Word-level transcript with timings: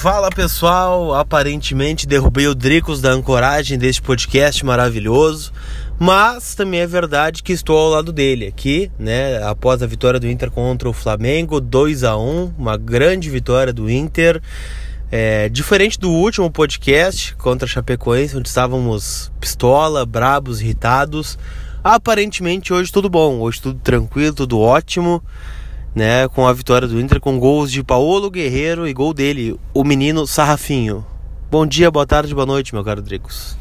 Fala 0.00 0.30
pessoal, 0.30 1.14
aparentemente 1.14 2.06
derrubei 2.06 2.48
o 2.48 2.54
Dricos 2.54 3.02
da 3.02 3.10
ancoragem 3.10 3.76
deste 3.76 4.00
podcast 4.00 4.64
maravilhoso, 4.64 5.52
mas 5.98 6.54
também 6.54 6.80
é 6.80 6.86
verdade 6.86 7.42
que 7.42 7.52
estou 7.52 7.76
ao 7.76 7.90
lado 7.90 8.10
dele 8.10 8.46
aqui, 8.46 8.90
né? 8.98 9.42
Após 9.42 9.82
a 9.82 9.86
vitória 9.86 10.18
do 10.18 10.26
Inter 10.26 10.50
contra 10.50 10.88
o 10.88 10.94
Flamengo, 10.94 11.60
2 11.60 12.02
a 12.02 12.16
1 12.16 12.54
uma 12.56 12.78
grande 12.78 13.28
vitória 13.28 13.74
do 13.74 13.90
Inter. 13.90 14.40
É, 15.12 15.50
diferente 15.50 16.00
do 16.00 16.10
último 16.10 16.50
podcast 16.50 17.34
contra 17.34 17.66
a 17.66 17.70
Chapecoense, 17.70 18.38
onde 18.38 18.48
estávamos 18.48 19.30
pistola, 19.38 20.06
brabos, 20.06 20.62
irritados, 20.62 21.38
aparentemente 21.84 22.72
hoje 22.72 22.90
tudo 22.90 23.10
bom, 23.10 23.40
hoje 23.40 23.60
tudo 23.60 23.78
tranquilo, 23.78 24.32
tudo 24.32 24.60
ótimo 24.60 25.22
né, 25.94 26.28
com 26.28 26.46
a 26.46 26.52
vitória 26.52 26.86
do 26.86 27.00
Inter 27.00 27.20
com 27.20 27.38
gols 27.38 27.70
de 27.70 27.82
Paulo 27.82 28.30
Guerreiro 28.30 28.86
e 28.86 28.92
gol 28.92 29.12
dele, 29.12 29.58
o 29.74 29.82
menino 29.82 30.26
Sarrafinho. 30.26 31.04
Bom 31.50 31.66
dia, 31.66 31.90
boa 31.90 32.06
tarde, 32.06 32.34
boa 32.34 32.46
noite, 32.46 32.74
meu 32.74 32.84
caro 32.84 33.02
Dricos. 33.02 33.58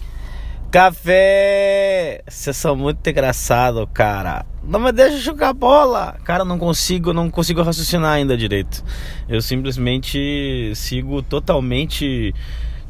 Café! 0.69 2.21
Vocês 2.27 2.55
são 2.55 2.75
muito 2.75 3.07
engraçados, 3.09 3.87
cara. 3.91 4.45
Não 4.63 4.79
me 4.79 4.91
deixa 4.91 5.17
jogar 5.17 5.51
bola. 5.51 6.15
Cara, 6.23 6.45
não 6.45 6.59
consigo, 6.59 7.11
não 7.11 7.31
consigo 7.31 7.63
raciocinar 7.63 8.11
ainda 8.11 8.37
direito. 8.37 8.83
Eu 9.27 9.41
simplesmente 9.41 10.71
sigo 10.75 11.23
totalmente 11.23 12.35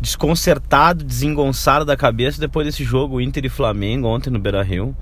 desconcertado, 0.01 1.05
desengonçado 1.05 1.85
da 1.85 1.95
cabeça 1.95 2.41
depois 2.41 2.65
desse 2.65 2.83
jogo 2.83 3.21
Inter 3.21 3.45
e 3.45 3.49
Flamengo 3.49 4.07
ontem 4.07 4.29
no 4.29 4.39
Beira-Rio, 4.39 4.93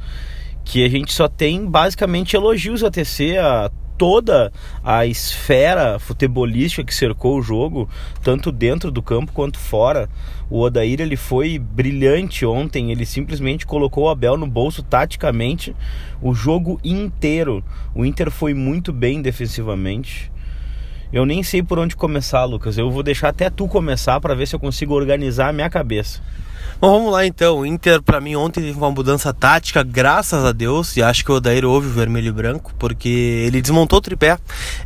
que 0.63 0.85
a 0.85 0.89
gente 0.89 1.11
só 1.11 1.27
tem 1.27 1.65
basicamente 1.65 2.35
elogios 2.35 2.83
a 2.83 2.91
tecer 2.91 3.39
a 3.39 3.71
toda 3.97 4.51
a 4.83 5.05
esfera 5.05 5.97
futebolística 5.99 6.83
que 6.83 6.93
cercou 6.93 7.37
o 7.37 7.41
jogo, 7.41 7.89
tanto 8.21 8.51
dentro 8.51 8.91
do 8.91 9.01
campo 9.01 9.31
quanto 9.31 9.57
fora. 9.57 10.07
O 10.49 10.61
Odair 10.61 11.01
ele 11.01 11.15
foi 11.15 11.57
brilhante 11.59 12.45
ontem, 12.45 12.91
ele 12.91 13.05
simplesmente 13.05 13.65
colocou 13.65 14.05
o 14.05 14.09
Abel 14.09 14.37
no 14.37 14.47
bolso 14.47 14.83
taticamente 14.83 15.75
o 16.21 16.33
jogo 16.33 16.79
inteiro. 16.83 17.63
O 17.93 18.05
Inter 18.05 18.31
foi 18.31 18.53
muito 18.53 18.93
bem 18.93 19.21
defensivamente. 19.21 20.31
Eu 21.11 21.25
nem 21.25 21.41
sei 21.41 21.63
por 21.63 21.79
onde 21.79 21.95
começar, 21.95 22.43
Lucas. 22.45 22.77
Eu 22.77 22.91
vou 22.91 23.01
deixar 23.01 23.29
até 23.29 23.49
tu 23.49 23.67
começar 23.67 24.19
para 24.19 24.35
ver 24.35 24.45
se 24.45 24.55
eu 24.55 24.59
consigo 24.59 24.93
organizar 24.93 25.49
a 25.49 25.53
minha 25.53 25.69
cabeça. 25.69 26.21
Bom, 26.79 26.91
vamos 26.91 27.11
lá 27.11 27.25
então. 27.25 27.65
Inter, 27.65 28.01
para 28.03 28.21
mim, 28.21 28.35
ontem 28.35 28.61
teve 28.61 28.77
uma 28.77 28.91
mudança 28.91 29.33
tática, 29.33 29.81
graças 29.81 30.45
a 30.45 30.51
Deus. 30.51 30.95
E 30.95 31.01
acho 31.01 31.25
que 31.25 31.31
o 31.31 31.35
Odair 31.35 31.65
ouve 31.65 31.87
o 31.87 31.91
vermelho 31.91 32.27
e 32.27 32.31
branco, 32.31 32.71
porque 32.77 33.09
ele 33.09 33.61
desmontou 33.61 33.97
o 33.97 34.01
tripé. 34.01 34.37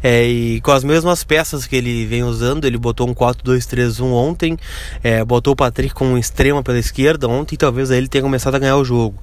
É, 0.02 0.26
e 0.26 0.62
com 0.62 0.72
as 0.72 0.86
mesmas 0.86 1.24
peças 1.26 1.68
que 1.68 1.76
ele 1.76 2.06
vem 2.06 2.24
usando, 2.24 2.64
ele 2.64 2.78
botou 2.78 3.10
um 3.10 3.14
4-2-3-1 3.14 4.04
ontem. 4.06 4.58
É, 5.04 5.24
botou 5.26 5.52
o 5.52 5.56
Patrick 5.56 5.94
com 5.94 6.06
um 6.06 6.18
extrema 6.18 6.64
pela 6.64 6.80
esquerda 6.80 7.28
ontem. 7.28 7.58
Talvez 7.58 7.92
aí 7.92 7.98
ele 7.98 8.08
tenha 8.08 8.24
começado 8.24 8.56
a 8.56 8.60
ganhar 8.60 8.78
o 8.78 8.86
jogo. 8.86 9.20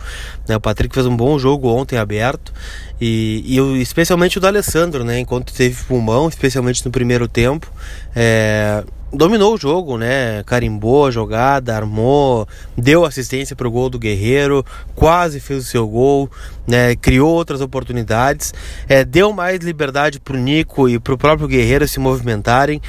Né, 0.46 0.54
o 0.54 0.60
Patrick 0.60 0.94
fez 0.94 1.06
um 1.06 1.16
bom 1.16 1.38
jogo 1.38 1.68
ontem 1.68 1.96
aberto. 1.96 2.52
E, 3.00 3.44
e 3.46 3.80
especialmente 3.80 4.36
o 4.36 4.40
do 4.42 4.46
Alessandro, 4.46 5.04
né? 5.04 5.20
Enquanto 5.20 5.54
teve 5.54 5.82
pulmão, 5.84 6.28
especialmente 6.28 6.84
no 6.84 6.90
primeiro 6.90 7.26
tempo. 7.26 7.72
É, 8.14 8.84
dominou 9.12 9.54
o 9.54 9.58
jogo, 9.58 9.96
né? 9.96 10.42
Carimbou 10.44 11.06
a 11.06 11.10
jogada, 11.10 11.74
armou, 11.74 12.46
deu 12.76 13.04
assistência 13.04 13.56
para 13.56 13.66
o 13.66 13.70
gol 13.70 13.88
do 13.88 13.98
Guerreiro, 13.98 14.64
quase 14.94 15.40
fez 15.40 15.64
o 15.64 15.66
seu 15.66 15.88
gol, 15.88 16.30
né? 16.66 16.94
Criou 16.96 17.30
outras 17.30 17.60
oportunidades, 17.60 18.52
é, 18.88 19.04
deu 19.04 19.32
mais 19.32 19.60
liberdade 19.60 20.20
para 20.20 20.36
o 20.36 20.40
Nico 20.40 20.88
e 20.88 20.98
para 20.98 21.14
o 21.14 21.18
próprio 21.18 21.48
Guerreiro 21.48 21.88
se 21.88 21.98
movimentarem. 21.98 22.80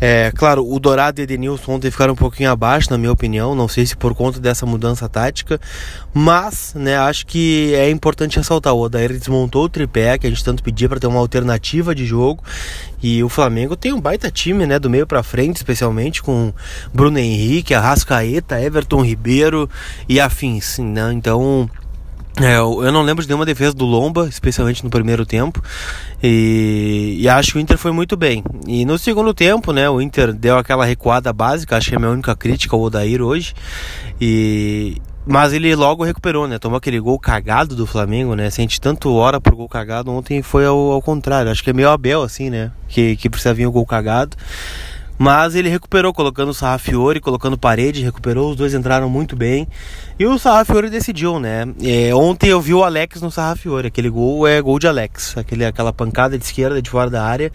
É, 0.00 0.30
claro, 0.34 0.66
o 0.66 0.78
Dourado 0.78 1.20
e 1.20 1.24
Edenilson 1.24 1.72
ontem 1.72 1.90
ficaram 1.90 2.12
um 2.12 2.16
pouquinho 2.16 2.50
abaixo, 2.50 2.90
na 2.90 2.98
minha 2.98 3.12
opinião. 3.12 3.54
Não 3.54 3.68
sei 3.68 3.86
se 3.86 3.96
por 3.96 4.14
conta 4.14 4.40
dessa 4.40 4.66
mudança 4.66 5.08
tática, 5.08 5.60
mas, 6.12 6.74
né? 6.74 6.96
Acho 6.96 7.26
que 7.26 7.74
é 7.74 7.90
importante 7.90 8.38
ressaltar 8.38 8.74
o 8.74 8.80
Odair 8.80 9.12
desmontou 9.12 9.64
o 9.64 9.68
tripé 9.68 10.18
que 10.18 10.26
a 10.26 10.30
gente 10.30 10.44
tanto 10.44 10.62
pedia 10.62 10.88
para 10.88 11.00
ter 11.00 11.06
uma 11.06 11.20
alternativa 11.20 11.94
de 11.94 12.04
jogo 12.04 12.42
e 13.02 13.22
o 13.22 13.28
Flamengo 13.28 13.76
tem 13.76 13.92
um 13.92 14.00
baita 14.00 14.30
time, 14.30 14.66
né, 14.66 14.78
do 14.78 14.90
meio 14.90 15.06
para 15.06 15.22
frente, 15.22 15.56
especialmente 15.56 16.22
com 16.22 16.52
Bruno 16.92 17.18
Henrique, 17.18 17.74
Arrascaeta, 17.74 18.60
Everton 18.60 19.02
Ribeiro 19.02 19.68
e 20.08 20.18
afins, 20.18 20.78
né? 20.78 21.12
Então, 21.12 21.70
é, 22.40 22.58
eu 22.58 22.92
não 22.92 23.02
lembro 23.02 23.22
de 23.22 23.28
nenhuma 23.28 23.46
defesa 23.46 23.72
do 23.72 23.86
Lomba, 23.86 24.28
especialmente 24.28 24.84
no 24.84 24.90
primeiro 24.90 25.24
tempo. 25.24 25.62
E, 26.22 27.16
e, 27.18 27.28
acho 27.28 27.52
que 27.52 27.58
o 27.58 27.60
Inter 27.60 27.78
foi 27.78 27.92
muito 27.92 28.14
bem. 28.14 28.44
E 28.66 28.84
no 28.84 28.98
segundo 28.98 29.32
tempo, 29.32 29.72
né, 29.72 29.88
o 29.88 30.02
Inter 30.02 30.34
deu 30.34 30.58
aquela 30.58 30.84
recuada 30.84 31.32
básica, 31.32 31.76
acho 31.76 31.88
que 31.88 31.94
é 31.94 31.96
a 31.96 32.00
minha 32.00 32.12
única 32.12 32.36
crítica 32.36 32.76
ao 32.76 32.82
Odair 32.82 33.22
hoje. 33.22 33.54
E, 34.20 35.00
mas 35.26 35.52
ele 35.52 35.74
logo 35.74 36.04
recuperou, 36.04 36.46
né? 36.46 36.58
Tomou 36.58 36.78
aquele 36.78 37.00
gol 37.00 37.18
cagado 37.18 37.74
do 37.74 37.84
Flamengo, 37.84 38.36
né? 38.36 38.48
Sente 38.48 38.80
tanto 38.80 39.12
hora 39.12 39.40
pro 39.40 39.56
gol 39.56 39.68
cagado, 39.68 40.12
ontem 40.12 40.40
foi 40.40 40.64
ao, 40.64 40.92
ao 40.92 41.02
contrário. 41.02 41.50
Acho 41.50 41.64
que 41.64 41.70
é 41.70 41.72
meio 41.72 41.90
Abel, 41.90 42.22
assim, 42.22 42.48
né? 42.48 42.70
Que, 42.88 43.16
que 43.16 43.28
precisa 43.28 43.52
vir 43.52 43.66
o 43.66 43.72
gol 43.72 43.84
cagado. 43.84 44.36
Mas 45.18 45.54
ele 45.54 45.68
recuperou, 45.68 46.12
colocando 46.12 46.50
o 46.50 46.54
Sarrafiore, 46.54 47.20
colocando 47.20 47.56
parede, 47.56 48.04
recuperou, 48.04 48.50
os 48.50 48.56
dois 48.56 48.74
entraram 48.74 49.08
muito 49.08 49.34
bem. 49.34 49.66
E 50.18 50.26
o 50.26 50.38
Sarrafiore 50.38 50.90
decidiu, 50.90 51.40
né? 51.40 51.66
É, 51.82 52.14
ontem 52.14 52.50
eu 52.50 52.60
vi 52.60 52.74
o 52.74 52.84
Alex 52.84 53.20
no 53.20 53.30
Sarrafiore, 53.30 53.88
aquele 53.88 54.10
gol 54.10 54.46
é 54.46 54.60
gol 54.60 54.78
de 54.78 54.86
Alex, 54.86 55.36
aquele, 55.36 55.64
aquela 55.64 55.92
pancada 55.92 56.38
de 56.38 56.44
esquerda 56.44 56.80
de 56.80 56.90
fora 56.90 57.10
da 57.10 57.24
área. 57.24 57.50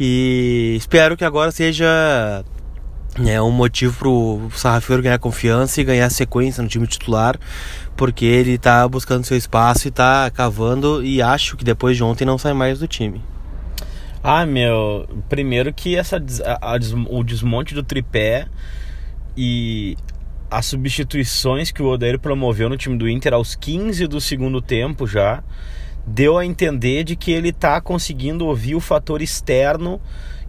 E 0.00 0.74
espero 0.78 1.16
que 1.16 1.24
agora 1.24 1.50
seja 1.50 2.44
é 3.26 3.40
um 3.42 3.50
motivo 3.50 3.98
para 3.98 4.08
o 4.08 4.50
Sarrafeiro 4.52 5.02
ganhar 5.02 5.18
confiança 5.18 5.80
e 5.80 5.84
ganhar 5.84 6.08
sequência 6.10 6.62
no 6.62 6.68
time 6.68 6.86
titular, 6.86 7.38
porque 7.96 8.24
ele 8.24 8.52
está 8.52 8.86
buscando 8.86 9.24
seu 9.24 9.36
espaço 9.36 9.86
e 9.86 9.90
está 9.90 10.30
cavando 10.30 11.04
e 11.04 11.20
acho 11.20 11.56
que 11.56 11.64
depois 11.64 11.96
de 11.96 12.04
ontem 12.04 12.24
não 12.24 12.38
sai 12.38 12.52
mais 12.52 12.78
do 12.78 12.86
time. 12.86 13.20
Ah, 14.22 14.44
meu, 14.44 15.08
primeiro 15.28 15.72
que 15.72 15.96
essa 15.96 16.22
a, 16.44 16.74
a, 16.74 16.78
o 17.08 17.22
desmonte 17.22 17.74
do 17.74 17.82
tripé 17.82 18.46
e 19.36 19.96
as 20.50 20.66
substituições 20.66 21.70
que 21.70 21.82
o 21.82 21.86
Odair 21.86 22.18
promoveu 22.18 22.68
no 22.68 22.76
time 22.76 22.96
do 22.96 23.08
Inter 23.08 23.34
aos 23.34 23.54
15 23.54 24.06
do 24.06 24.20
segundo 24.20 24.60
tempo 24.60 25.06
já 25.06 25.42
deu 26.06 26.38
a 26.38 26.46
entender 26.46 27.04
de 27.04 27.14
que 27.14 27.30
ele 27.30 27.50
está 27.50 27.80
conseguindo 27.80 28.46
ouvir 28.46 28.74
o 28.74 28.80
fator 28.80 29.20
externo 29.20 30.00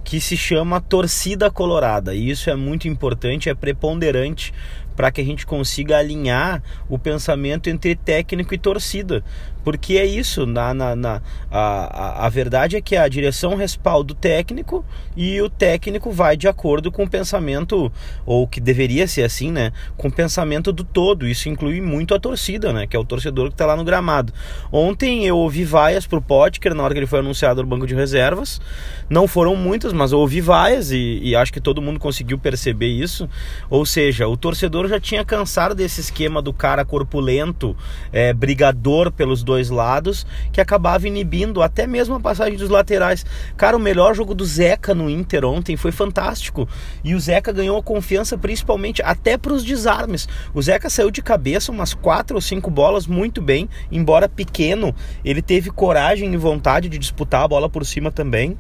que 0.10 0.20
se 0.20 0.36
chama 0.36 0.82
torcida 0.82 1.52
colorada. 1.52 2.16
E 2.16 2.32
isso 2.32 2.50
é 2.50 2.56
muito 2.56 2.88
importante, 2.88 3.48
é 3.48 3.54
preponderante 3.54 4.52
para 4.96 5.12
que 5.12 5.22
a 5.22 5.24
gente 5.24 5.46
consiga 5.46 6.00
alinhar 6.00 6.64
o 6.90 6.98
pensamento 6.98 7.70
entre 7.70 7.96
técnico 7.96 8.56
e 8.56 8.58
torcida. 8.58 9.24
Porque 9.64 9.98
é 9.98 10.06
isso, 10.06 10.46
na, 10.46 10.74
na, 10.74 10.96
na 10.96 11.22
a, 11.52 12.26
a, 12.26 12.30
verdade 12.30 12.76
é 12.76 12.82
que 12.82 12.96
a 12.96 13.08
direção 13.08 13.56
respalda 13.56 14.14
o 14.14 14.16
técnico 14.16 14.86
e 15.16 15.42
o 15.42 15.50
técnico 15.50 16.12
vai 16.12 16.38
de 16.38 16.48
acordo 16.48 16.92
com 16.92 17.04
o 17.04 17.10
pensamento, 17.10 17.92
ou 18.26 18.48
que 18.48 18.62
deveria 18.62 19.08
ser 19.08 19.24
assim, 19.24 19.52
né? 19.52 19.72
Com 19.98 20.08
o 20.08 20.12
pensamento 20.12 20.72
do 20.72 20.84
todo. 20.84 21.28
Isso 21.28 21.50
inclui 21.50 21.82
muito 21.82 22.16
a 22.16 22.20
torcida, 22.20 22.72
né? 22.72 22.88
Que 22.88 22.96
é 22.96 23.00
o 23.00 23.06
torcedor 23.06 23.48
que 23.48 23.54
está 23.54 23.66
lá 23.66 23.76
no 23.76 23.84
gramado. 23.84 24.34
Ontem 24.72 25.26
eu 25.26 25.38
ouvi 25.38 25.64
vaias 25.64 26.08
pro 26.08 26.22
Potker 26.22 26.74
na 26.74 26.84
hora 26.84 26.94
que 26.94 27.00
ele 27.00 27.08
foi 27.08 27.20
anunciado 27.20 27.62
no 27.62 27.68
banco 27.68 27.86
de 27.86 27.96
reservas. 27.96 28.62
Não 29.10 29.28
foram 29.28 29.56
muitas, 29.56 29.92
mas 29.92 30.12
eu 30.12 30.20
ouvi 30.20 30.42
vaias 30.42 30.92
e, 30.92 31.20
e 31.22 31.36
acho 31.36 31.52
que 31.52 31.60
todo 31.60 31.82
mundo 31.82 32.00
conseguiu 32.00 32.38
perceber 32.38 32.88
isso. 32.88 33.30
Ou 33.70 33.86
seja, 33.86 34.28
o 34.28 34.38
torcedor 34.38 34.88
já 34.88 35.00
tinha 35.00 35.26
cansado 35.26 35.76
desse 35.76 36.00
esquema 36.00 36.42
do 36.42 36.54
cara 36.54 36.86
corpulento, 36.86 37.76
é, 38.12 38.32
brigador 38.34 39.12
pelos 39.12 39.44
dois 39.50 39.72
lados, 39.72 40.28
que 40.52 40.62
acabava 40.62 41.08
inibindo 41.08 41.64
até 41.64 41.88
mesmo 41.88 42.14
a 42.14 42.20
passagem 42.20 42.56
dos 42.56 42.70
laterais. 42.70 43.26
Cara, 43.58 43.76
o 43.76 43.80
melhor 43.80 44.14
jogo 44.14 44.36
do 44.36 44.46
Zeca 44.46 44.94
no 44.94 45.10
Inter 45.10 45.44
ontem 45.44 45.76
foi 45.76 45.92
fantástico. 45.92 46.70
E 47.04 47.16
o 47.16 47.20
Zeca 47.20 47.52
ganhou 47.52 47.80
a 47.80 47.84
confiança 47.84 48.38
principalmente 48.38 49.02
até 49.02 49.40
para 49.40 49.52
os 49.52 49.64
desarmes. 49.64 50.30
O 50.54 50.62
Zeca 50.62 50.88
saiu 50.88 51.10
de 51.10 51.24
cabeça 51.24 51.72
umas 51.72 51.96
quatro 51.96 52.36
ou 52.36 52.42
cinco 52.42 52.70
bolas 52.70 53.08
muito 53.08 53.42
bem, 53.42 53.68
embora 53.92 54.30
pequeno, 54.30 54.94
ele 55.26 55.42
teve 55.42 55.72
coragem 55.72 56.32
e 56.32 56.38
vontade 56.38 56.88
de 56.88 57.00
disputar 57.00 57.42
a 57.42 57.48
bola 57.48 57.68
por 57.68 57.84
cima 57.84 58.12
também. 58.12 58.56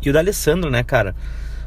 E 0.00 0.08
o 0.08 0.12
D'Alessandro, 0.12 0.70
né, 0.70 0.82
cara? 0.82 1.14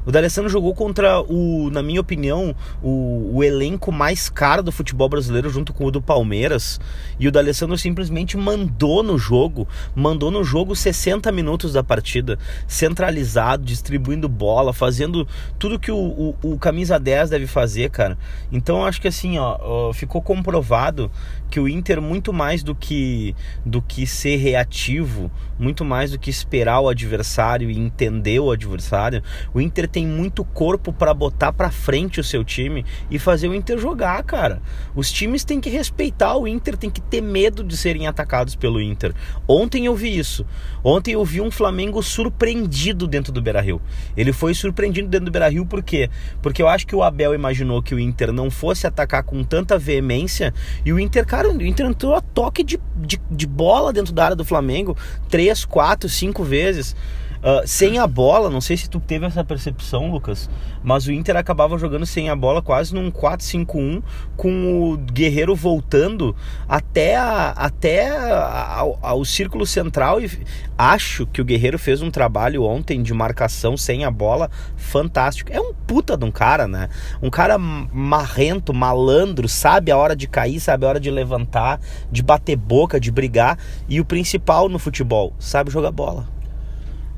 O 0.09 0.11
D'Alessandro 0.11 0.49
jogou 0.49 0.73
contra 0.73 1.21
o, 1.21 1.69
na 1.69 1.83
minha 1.83 2.01
opinião, 2.01 2.55
o, 2.81 3.29
o, 3.31 3.43
elenco 3.43 3.91
mais 3.91 4.27
caro 4.27 4.63
do 4.63 4.71
futebol 4.71 5.07
brasileiro 5.07 5.51
junto 5.51 5.71
com 5.71 5.85
o 5.85 5.91
do 5.91 6.01
Palmeiras. 6.01 6.81
E 7.19 7.27
o 7.27 7.31
D'Alessandro 7.31 7.77
simplesmente 7.77 8.35
mandou 8.35 9.03
no 9.03 9.19
jogo, 9.19 9.67
mandou 9.95 10.31
no 10.31 10.43
jogo 10.43 10.75
60 10.75 11.31
minutos 11.31 11.73
da 11.73 11.83
partida, 11.83 12.39
centralizado, 12.67 13.63
distribuindo 13.63 14.27
bola, 14.27 14.73
fazendo 14.73 15.27
tudo 15.59 15.77
que 15.77 15.91
o, 15.91 15.95
o, 15.95 16.35
o 16.41 16.57
camisa 16.57 16.99
10 16.99 17.29
deve 17.29 17.45
fazer, 17.45 17.91
cara. 17.91 18.17
Então 18.51 18.83
acho 18.83 18.99
que 18.99 19.07
assim, 19.07 19.37
ó, 19.37 19.93
ficou 19.93 20.23
comprovado 20.23 21.11
que 21.51 21.59
o 21.59 21.67
Inter 21.67 22.01
muito 22.01 22.31
mais 22.31 22.63
do 22.63 22.73
que 22.73 23.35
do 23.65 23.81
que 23.81 24.05
ser 24.05 24.37
reativo, 24.37 25.31
muito 25.57 25.83
mais 25.83 26.11
do 26.11 26.19
que 26.19 26.29
esperar 26.29 26.79
o 26.79 26.89
adversário 26.89 27.69
e 27.69 27.77
entender 27.77 28.39
o 28.39 28.51
adversário, 28.51 29.21
o 29.53 29.59
Inter 29.59 29.87
tem 29.87 29.98
muito 30.07 30.43
corpo 30.43 30.91
para 30.91 31.13
botar 31.13 31.51
para 31.51 31.71
frente 31.71 32.19
o 32.19 32.23
seu 32.23 32.43
time 32.43 32.85
e 33.09 33.17
fazer 33.17 33.47
o 33.47 33.55
Inter 33.55 33.77
jogar, 33.77 34.21
cara. 34.23 34.61
Os 34.95 35.11
times 35.11 35.43
têm 35.43 35.59
que 35.59 35.69
respeitar 35.69 36.35
o 36.35 36.47
Inter, 36.47 36.77
tem 36.77 36.89
que 36.89 37.01
ter 37.01 37.21
medo 37.21 37.63
de 37.63 37.75
serem 37.75 38.07
atacados 38.07 38.55
pelo 38.55 38.81
Inter. 38.81 39.13
Ontem 39.47 39.85
eu 39.85 39.95
vi 39.95 40.17
isso. 40.17 40.45
Ontem 40.83 41.13
eu 41.13 41.23
vi 41.23 41.41
um 41.41 41.51
Flamengo 41.51 42.01
surpreendido 42.01 43.07
dentro 43.07 43.31
do 43.31 43.41
Beira-Rio. 43.41 43.81
Ele 44.15 44.33
foi 44.33 44.53
surpreendido 44.53 45.07
dentro 45.07 45.25
do 45.25 45.31
Beira-Rio 45.31 45.65
por 45.65 45.83
quê? 45.83 46.09
Porque 46.41 46.61
eu 46.61 46.67
acho 46.67 46.85
que 46.85 46.95
o 46.95 47.03
Abel 47.03 47.33
imaginou 47.33 47.81
que 47.81 47.95
o 47.95 47.99
Inter 47.99 48.31
não 48.31 48.49
fosse 48.49 48.87
atacar 48.87 49.23
com 49.23 49.43
tanta 49.43 49.77
veemência 49.77 50.53
e 50.85 50.93
o 50.93 50.99
Inter, 50.99 51.25
cara, 51.25 51.49
o 51.49 51.61
Inter 51.61 51.85
entrou 51.85 52.15
a 52.15 52.21
toque 52.21 52.63
de, 52.63 52.79
de, 52.95 53.19
de 53.29 53.47
bola 53.47 53.93
dentro 53.93 54.13
da 54.13 54.25
área 54.25 54.35
do 54.35 54.45
Flamengo 54.45 54.95
três, 55.29 55.65
quatro, 55.65 56.09
cinco 56.09 56.43
vezes. 56.43 56.95
Uh, 57.39 57.65
sem 57.65 57.97
a 57.97 58.05
bola, 58.05 58.49
não 58.49 58.59
sei 58.59 58.75
se 58.75 58.89
tu 58.89 58.99
teve 58.99 59.25
essa 59.25 59.45
percepção, 59.45 60.11
Lucas, 60.11 60.49
mas 60.83 61.07
o 61.07 61.11
Inter 61.11 61.37
acabava 61.37 61.77
jogando 61.77 62.05
sem 62.05 62.29
a 62.29 62.35
bola 62.35 62.61
quase 62.61 62.93
num 62.93 63.09
4-5-1, 63.09 64.03
com 64.35 64.91
o 64.91 64.97
Guerreiro 64.97 65.55
voltando 65.55 66.35
até, 66.67 67.15
a, 67.15 67.51
até 67.51 68.09
a, 68.09 68.85
a, 69.01 69.13
o 69.13 69.23
círculo 69.23 69.65
central. 69.65 70.19
E 70.19 70.29
acho 70.77 71.25
que 71.27 71.41
o 71.41 71.45
Guerreiro 71.45 71.79
fez 71.79 72.01
um 72.01 72.11
trabalho 72.11 72.63
ontem 72.63 73.01
de 73.01 73.13
marcação 73.13 73.77
sem 73.77 74.03
a 74.03 74.11
bola 74.11 74.51
fantástico. 74.75 75.49
É 75.53 75.61
um 75.61 75.73
puta 75.73 76.17
de 76.17 76.25
um 76.25 76.31
cara, 76.31 76.67
né? 76.67 76.89
Um 77.21 77.29
cara 77.29 77.57
marrento, 77.57 78.73
malandro, 78.73 79.47
sabe 79.47 79.91
a 79.91 79.97
hora 79.97 80.15
de 80.15 80.27
cair, 80.27 80.59
sabe 80.59 80.85
a 80.85 80.89
hora 80.89 80.99
de 80.99 81.09
levantar, 81.09 81.79
de 82.11 82.21
bater 82.21 82.57
boca, 82.57 82.99
de 82.99 83.11
brigar. 83.11 83.57
E 83.87 84.01
o 84.01 84.05
principal 84.05 84.67
no 84.67 84.77
futebol, 84.77 85.33
sabe 85.39 85.71
jogar 85.71 85.91
bola. 85.91 86.38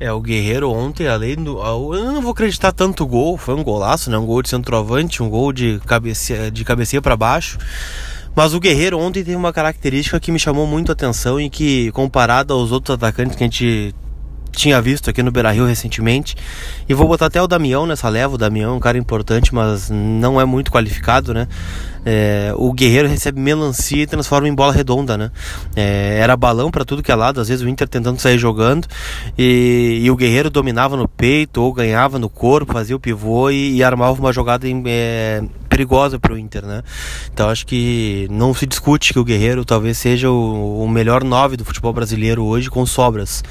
É, 0.02 0.10
o 0.10 0.20
Guerreiro 0.20 0.68
ontem, 0.68 1.06
além 1.06 1.36
do. 1.36 1.60
Eu 1.94 2.12
não 2.12 2.20
vou 2.20 2.32
acreditar 2.32 2.72
tanto 2.72 3.06
gol, 3.06 3.38
foi 3.38 3.54
um 3.54 3.62
golaço, 3.62 4.10
né? 4.10 4.18
Um 4.18 4.26
gol 4.26 4.42
de 4.42 4.48
centroavante, 4.48 5.22
um 5.22 5.30
gol 5.30 5.52
de, 5.52 5.80
cabece, 5.86 6.50
de 6.50 6.64
cabeceia 6.64 7.00
para 7.00 7.16
baixo. 7.16 7.56
Mas 8.34 8.52
o 8.52 8.58
Guerreiro 8.58 8.98
ontem 8.98 9.22
teve 9.22 9.36
uma 9.36 9.52
característica 9.52 10.18
que 10.18 10.32
me 10.32 10.40
chamou 10.40 10.66
muito 10.66 10.90
a 10.90 10.92
atenção 10.94 11.40
e 11.40 11.48
que, 11.48 11.92
comparado 11.92 12.52
aos 12.52 12.72
outros 12.72 12.96
atacantes 12.96 13.36
que 13.36 13.44
a 13.44 13.46
gente 13.46 13.94
tinha 14.52 14.80
visto 14.80 15.10
aqui 15.10 15.22
no 15.22 15.30
Beira 15.30 15.50
Rio 15.50 15.66
recentemente. 15.66 16.36
E 16.88 16.94
vou 16.94 17.08
botar 17.08 17.26
até 17.26 17.42
o 17.42 17.46
Damião 17.46 17.86
nessa 17.86 18.08
leva. 18.08 18.34
O 18.34 18.38
Damião 18.38 18.72
é 18.72 18.76
um 18.76 18.80
cara 18.80 18.98
importante, 18.98 19.54
mas 19.54 19.90
não 19.90 20.40
é 20.40 20.44
muito 20.44 20.70
qualificado, 20.70 21.34
né? 21.34 21.48
É, 22.04 22.52
o 22.56 22.72
Guerreiro 22.72 23.06
recebe 23.06 23.40
melancia 23.40 24.02
e 24.02 24.06
transforma 24.06 24.48
em 24.48 24.54
bola 24.54 24.72
redonda, 24.72 25.16
né? 25.16 25.30
É, 25.76 26.18
era 26.20 26.36
balão 26.36 26.70
para 26.70 26.84
tudo 26.84 27.02
que 27.02 27.12
é 27.12 27.14
lado, 27.14 27.40
às 27.40 27.48
vezes 27.48 27.64
o 27.64 27.68
Inter 27.68 27.88
tentando 27.88 28.20
sair 28.20 28.38
jogando 28.38 28.88
e, 29.38 30.00
e, 30.02 30.10
o 30.10 30.16
Guerreiro 30.16 30.50
dominava 30.50 30.96
no 30.96 31.06
peito 31.06 31.62
ou 31.62 31.72
ganhava 31.72 32.18
no 32.18 32.28
corpo, 32.28 32.72
fazia 32.72 32.96
o 32.96 33.00
pivô 33.00 33.50
e, 33.50 33.76
e 33.76 33.84
armava 33.84 34.18
uma 34.18 34.32
jogada 34.32 34.68
em, 34.68 34.82
é, 34.86 35.44
perigosa 35.68 36.18
para 36.18 36.34
o 36.34 36.38
Inter, 36.38 36.66
né? 36.66 36.82
Então 37.32 37.48
acho 37.48 37.64
que 37.66 38.26
não 38.30 38.52
se 38.52 38.66
discute 38.66 39.12
que 39.12 39.18
o 39.18 39.24
Guerreiro 39.24 39.64
talvez 39.64 39.96
seja 39.96 40.28
o, 40.28 40.82
o 40.82 40.88
melhor 40.88 41.22
nove 41.22 41.56
do 41.56 41.64
futebol 41.64 41.92
brasileiro 41.92 42.44
hoje 42.44 42.68
com 42.68 42.84
sobras. 42.84 43.44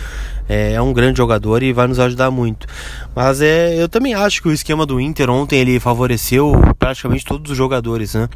É, 0.53 0.73
é, 0.73 0.81
um 0.81 0.91
grande 0.91 1.17
jogador 1.17 1.63
e 1.63 1.71
vai 1.71 1.87
nos 1.87 1.97
ajudar 1.97 2.29
muito. 2.29 2.67
Mas 3.15 3.41
é, 3.41 3.81
eu 3.81 3.87
também 3.87 4.13
acho 4.13 4.41
que 4.41 4.49
o 4.49 4.51
esquema 4.51 4.85
do 4.85 4.99
Inter 4.99 5.29
ontem 5.29 5.57
ele 5.57 5.79
favoreceu 5.79 6.51
praticamente 6.77 7.23
todos 7.23 7.51
os 7.51 7.57
jogadores, 7.57 8.15
né? 8.15 8.27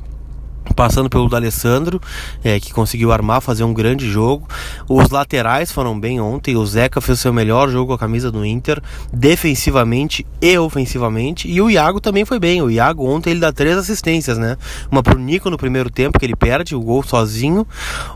Passando 0.73 1.09
pelo 1.09 1.29
D'Alessandro, 1.29 2.01
é, 2.43 2.59
que 2.59 2.73
conseguiu 2.73 3.11
armar, 3.11 3.41
fazer 3.41 3.63
um 3.63 3.73
grande 3.73 4.09
jogo. 4.09 4.47
Os 4.89 5.09
laterais 5.09 5.71
foram 5.71 5.99
bem 5.99 6.19
ontem. 6.19 6.55
O 6.55 6.65
Zeca 6.65 6.99
fez 7.01 7.19
o 7.19 7.21
seu 7.21 7.33
melhor 7.33 7.69
jogo 7.69 7.87
com 7.87 7.93
a 7.93 7.97
camisa 7.97 8.31
do 8.31 8.45
Inter, 8.45 8.81
defensivamente 9.11 10.25
e 10.41 10.57
ofensivamente. 10.57 11.47
E 11.49 11.61
o 11.61 11.69
Iago 11.69 11.99
também 11.99 12.25
foi 12.25 12.39
bem. 12.39 12.61
O 12.61 12.71
Iago 12.71 13.07
ontem 13.07 13.31
ele 13.31 13.39
dá 13.39 13.51
três 13.51 13.77
assistências, 13.77 14.37
né? 14.37 14.57
Uma 14.91 15.03
pro 15.03 15.19
Nico 15.19 15.49
no 15.49 15.57
primeiro 15.57 15.89
tempo, 15.89 16.19
que 16.19 16.25
ele 16.25 16.35
perde 16.35 16.75
o 16.75 16.81
gol 16.81 17.03
sozinho. 17.03 17.67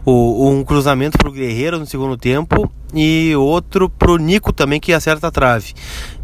O, 0.05 0.49
um 0.49 0.63
cruzamento 0.63 1.17
pro 1.17 1.31
Guerreiro 1.31 1.79
no 1.79 1.85
segundo 1.85 2.17
tempo. 2.17 2.69
E 2.93 3.35
outro 3.35 3.87
pro 3.87 4.17
Nico 4.17 4.51
também, 4.51 4.79
que 4.79 4.91
acerta 4.91 5.27
a 5.27 5.31
trave. 5.31 5.73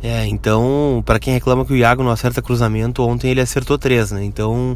É, 0.01 0.25
então, 0.25 1.03
para 1.05 1.19
quem 1.19 1.33
reclama 1.33 1.63
que 1.63 1.73
o 1.73 1.75
Iago 1.75 2.03
não 2.03 2.11
acerta 2.11 2.41
cruzamento, 2.41 3.03
ontem 3.03 3.29
ele 3.29 3.41
acertou 3.41 3.77
três, 3.77 4.11
né? 4.11 4.23
Então 4.23 4.75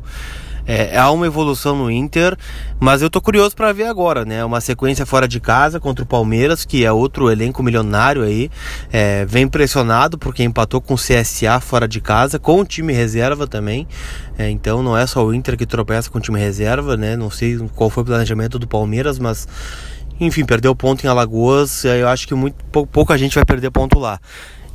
é, 0.69 0.95
há 0.95 1.09
uma 1.09 1.25
evolução 1.25 1.75
no 1.75 1.89
Inter, 1.89 2.37
mas 2.79 3.01
eu 3.01 3.09
tô 3.09 3.19
curioso 3.19 3.55
para 3.55 3.73
ver 3.73 3.87
agora, 3.87 4.23
né? 4.23 4.45
Uma 4.45 4.61
sequência 4.61 5.03
fora 5.03 5.27
de 5.27 5.39
casa 5.39 5.79
contra 5.79 6.03
o 6.03 6.07
Palmeiras, 6.07 6.63
que 6.63 6.85
é 6.85 6.91
outro 6.91 7.31
elenco 7.31 7.63
milionário 7.63 8.21
aí, 8.21 8.51
é, 8.91 9.25
vem 9.25 9.47
pressionado 9.47 10.15
porque 10.15 10.43
empatou 10.43 10.79
com 10.79 10.93
o 10.93 10.97
CSA 10.97 11.59
fora 11.59 11.87
de 11.87 11.99
casa, 11.99 12.37
com 12.37 12.59
o 12.59 12.65
time 12.65 12.93
reserva 12.93 13.47
também. 13.47 13.87
É, 14.37 14.47
então 14.47 14.83
não 14.83 14.95
é 14.95 15.07
só 15.07 15.25
o 15.25 15.33
Inter 15.33 15.57
que 15.57 15.65
tropeça 15.65 16.07
com 16.07 16.19
o 16.19 16.21
time 16.21 16.39
reserva, 16.39 16.95
né? 16.95 17.17
Não 17.17 17.31
sei 17.31 17.57
qual 17.73 17.89
foi 17.89 18.03
o 18.03 18.05
planejamento 18.05 18.59
do 18.59 18.67
Palmeiras, 18.67 19.17
mas 19.17 19.47
enfim, 20.19 20.45
perdeu 20.45 20.75
ponto 20.75 21.03
em 21.03 21.09
Alagoas. 21.09 21.83
Eu 21.83 22.07
acho 22.07 22.27
que 22.27 22.35
muito 22.35 22.63
pouca 22.91 23.17
gente 23.17 23.33
vai 23.33 23.43
perder 23.43 23.71
ponto 23.71 23.97
lá. 23.97 24.19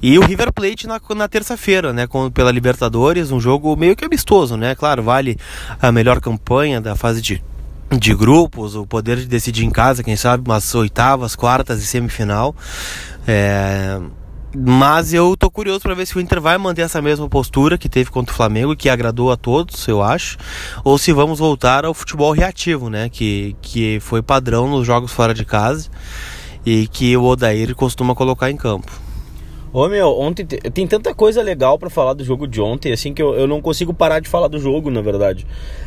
E 0.06 0.18
o 0.18 0.22
River 0.22 0.52
Plate 0.52 0.86
na, 0.86 1.00
na 1.16 1.26
terça-feira, 1.26 1.90
né, 1.90 2.06
com, 2.06 2.30
pela 2.30 2.52
Libertadores, 2.52 3.30
um 3.30 3.40
jogo 3.40 3.74
meio 3.74 3.96
que 3.96 4.04
amistoso, 4.04 4.54
né? 4.54 4.74
Claro, 4.74 5.02
vale 5.02 5.38
a 5.80 5.90
melhor 5.90 6.20
campanha 6.20 6.78
da 6.78 6.94
fase 6.94 7.22
de, 7.22 7.42
de 7.90 8.14
grupos, 8.14 8.76
o 8.76 8.86
poder 8.86 9.16
de 9.16 9.24
decidir 9.24 9.64
em 9.64 9.70
casa, 9.70 10.02
quem 10.02 10.14
sabe, 10.14 10.46
umas 10.46 10.74
oitavas, 10.74 11.34
quartas 11.34 11.82
e 11.82 11.86
semifinal. 11.86 12.54
É, 13.26 13.98
mas 14.54 15.14
eu 15.14 15.34
tô 15.38 15.50
curioso 15.50 15.80
para 15.80 15.94
ver 15.94 16.04
se 16.06 16.18
o 16.18 16.20
Inter 16.20 16.38
vai 16.38 16.58
manter 16.58 16.82
essa 16.82 17.00
mesma 17.00 17.26
postura 17.26 17.78
que 17.78 17.88
teve 17.88 18.10
contra 18.10 18.30
o 18.30 18.36
Flamengo, 18.36 18.76
que 18.76 18.90
agradou 18.90 19.32
a 19.32 19.38
todos, 19.38 19.88
eu 19.88 20.02
acho, 20.02 20.36
ou 20.84 20.98
se 20.98 21.14
vamos 21.14 21.38
voltar 21.38 21.86
ao 21.86 21.94
futebol 21.94 22.30
reativo, 22.32 22.90
né, 22.90 23.08
que, 23.08 23.56
que 23.62 23.98
foi 24.00 24.20
padrão 24.20 24.68
nos 24.68 24.86
jogos 24.86 25.12
fora 25.12 25.32
de 25.32 25.46
casa 25.46 25.88
e 26.66 26.88
que 26.88 27.16
o 27.16 27.24
Odair 27.24 27.74
costuma 27.74 28.14
colocar 28.14 28.50
em 28.50 28.56
campo. 28.58 29.03
Ô 29.74 29.88
meu, 29.88 30.06
ontem 30.20 30.46
tem 30.46 30.86
tanta 30.86 31.12
coisa 31.12 31.42
legal 31.42 31.76
para 31.80 31.90
falar 31.90 32.12
do 32.12 32.22
jogo 32.22 32.46
de 32.46 32.60
ontem, 32.60 32.92
assim, 32.92 33.12
que 33.12 33.20
eu, 33.20 33.34
eu 33.34 33.44
não 33.44 33.60
consigo 33.60 33.92
parar 33.92 34.20
de 34.20 34.28
falar 34.28 34.46
do 34.46 34.56
jogo, 34.56 34.88
na 34.88 35.02
verdade. 35.02 35.44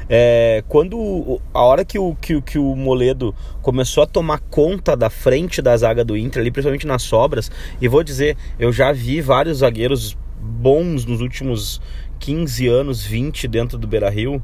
É, 0.10 0.62
quando 0.68 1.40
a 1.54 1.62
hora 1.64 1.86
que 1.86 1.98
o, 1.98 2.14
que, 2.14 2.42
que 2.42 2.60
o 2.60 2.76
Moledo 2.76 3.34
começou 3.62 4.04
a 4.04 4.06
tomar 4.06 4.40
conta 4.40 4.94
da 4.94 5.10
frente 5.10 5.62
da 5.62 5.78
zaga 5.78 6.04
do 6.04 6.18
Inter, 6.18 6.42
ali, 6.42 6.52
principalmente 6.52 6.86
nas 6.86 7.02
sobras, 7.04 7.50
e 7.80 7.88
vou 7.88 8.04
dizer, 8.04 8.36
eu 8.60 8.74
já 8.74 8.92
vi 8.92 9.22
vários 9.22 9.60
zagueiros 9.60 10.18
bons 10.38 11.06
nos 11.06 11.22
últimos 11.22 11.80
15 12.20 12.68
anos, 12.68 13.06
20 13.06 13.48
dentro 13.48 13.78
do 13.78 13.88
Beira 13.88 14.10
Rio, 14.10 14.44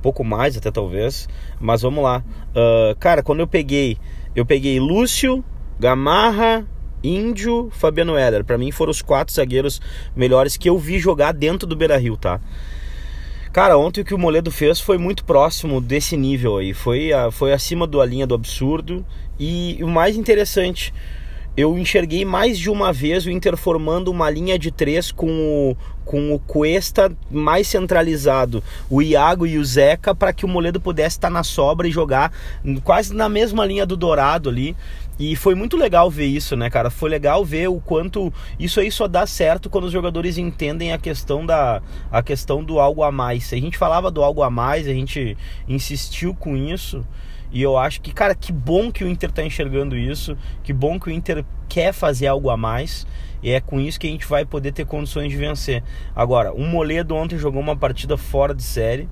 pouco 0.00 0.24
mais 0.24 0.56
até 0.56 0.70
talvez, 0.70 1.28
mas 1.60 1.82
vamos 1.82 2.02
lá. 2.02 2.24
Uh, 2.56 2.96
cara, 2.98 3.22
quando 3.22 3.40
eu 3.40 3.46
peguei, 3.46 3.98
eu 4.34 4.46
peguei 4.46 4.80
Lúcio, 4.80 5.44
Gamarra, 5.78 6.66
Índio, 7.02 7.70
Fabiano 7.72 8.16
Éder. 8.16 8.44
Para 8.44 8.58
mim 8.58 8.70
foram 8.70 8.90
os 8.90 9.02
quatro 9.02 9.34
zagueiros 9.34 9.80
melhores 10.14 10.56
que 10.56 10.68
eu 10.68 10.78
vi 10.78 10.98
jogar 10.98 11.32
dentro 11.32 11.66
do 11.66 11.76
Beira-Rio, 11.76 12.16
tá? 12.16 12.40
Cara, 13.52 13.78
ontem 13.78 14.02
o 14.02 14.04
que 14.04 14.14
o 14.14 14.18
Moledo 14.18 14.50
fez 14.50 14.80
foi 14.80 14.98
muito 14.98 15.24
próximo 15.24 15.80
desse 15.80 16.16
nível 16.16 16.58
aí. 16.58 16.74
Foi, 16.74 17.10
foi 17.32 17.52
acima 17.52 17.86
da 17.86 18.04
linha 18.04 18.26
do 18.26 18.34
absurdo. 18.34 19.04
E 19.38 19.78
o 19.80 19.88
mais 19.88 20.16
interessante, 20.16 20.92
eu 21.56 21.76
enxerguei 21.78 22.24
mais 22.24 22.58
de 22.58 22.70
uma 22.70 22.92
vez 22.92 23.26
o 23.26 23.30
Inter 23.30 23.56
formando 23.56 24.12
uma 24.12 24.30
linha 24.30 24.58
de 24.58 24.70
três 24.70 25.10
com 25.10 25.28
o, 25.28 25.76
com 26.04 26.32
o 26.32 26.38
Cuesta 26.38 27.10
mais 27.30 27.66
centralizado, 27.66 28.62
o 28.88 29.02
Iago 29.02 29.44
e 29.44 29.58
o 29.58 29.64
Zeca, 29.64 30.14
para 30.14 30.32
que 30.32 30.44
o 30.44 30.48
Moledo 30.48 30.80
pudesse 30.80 31.16
estar 31.16 31.30
na 31.30 31.42
sobra 31.42 31.88
e 31.88 31.90
jogar 31.90 32.32
quase 32.84 33.12
na 33.12 33.28
mesma 33.28 33.66
linha 33.66 33.84
do 33.84 33.96
Dourado 33.96 34.48
ali. 34.48 34.76
E 35.18 35.34
foi 35.34 35.54
muito 35.54 35.76
legal 35.76 36.08
ver 36.08 36.26
isso, 36.26 36.56
né, 36.56 36.70
cara? 36.70 36.90
Foi 36.90 37.10
legal 37.10 37.44
ver 37.44 37.68
o 37.68 37.80
quanto 37.80 38.32
isso 38.58 38.78
aí 38.78 38.90
só 38.90 39.08
dá 39.08 39.26
certo 39.26 39.68
quando 39.68 39.84
os 39.84 39.92
jogadores 39.92 40.38
entendem 40.38 40.92
a 40.92 40.98
questão 40.98 41.44
da 41.44 41.82
a 42.10 42.22
questão 42.22 42.62
do 42.62 42.78
algo 42.78 43.02
a 43.02 43.10
mais. 43.10 43.52
A 43.52 43.56
gente 43.56 43.76
falava 43.76 44.10
do 44.10 44.22
algo 44.22 44.42
a 44.42 44.50
mais, 44.50 44.86
a 44.86 44.92
gente 44.92 45.36
insistiu 45.66 46.34
com 46.34 46.56
isso. 46.56 47.04
E 47.50 47.62
eu 47.62 47.76
acho 47.78 48.00
que, 48.00 48.12
cara, 48.12 48.34
que 48.34 48.52
bom 48.52 48.92
que 48.92 49.02
o 49.02 49.08
Inter 49.08 49.32
tá 49.32 49.42
enxergando 49.42 49.96
isso, 49.96 50.36
que 50.62 50.72
bom 50.72 51.00
que 51.00 51.08
o 51.08 51.10
Inter 51.10 51.44
quer 51.68 51.92
fazer 51.92 52.26
algo 52.26 52.50
a 52.50 52.56
mais. 52.56 53.06
E 53.42 53.50
é 53.50 53.60
com 53.60 53.80
isso 53.80 53.98
que 53.98 54.06
a 54.06 54.10
gente 54.10 54.26
vai 54.26 54.44
poder 54.44 54.72
ter 54.72 54.84
condições 54.84 55.30
de 55.30 55.36
vencer. 55.36 55.82
Agora, 56.14 56.52
o 56.52 56.64
Moledo 56.64 57.14
ontem 57.14 57.38
jogou 57.38 57.60
uma 57.60 57.76
partida 57.76 58.16
fora 58.16 58.54
de 58.54 58.62
série. 58.62 59.08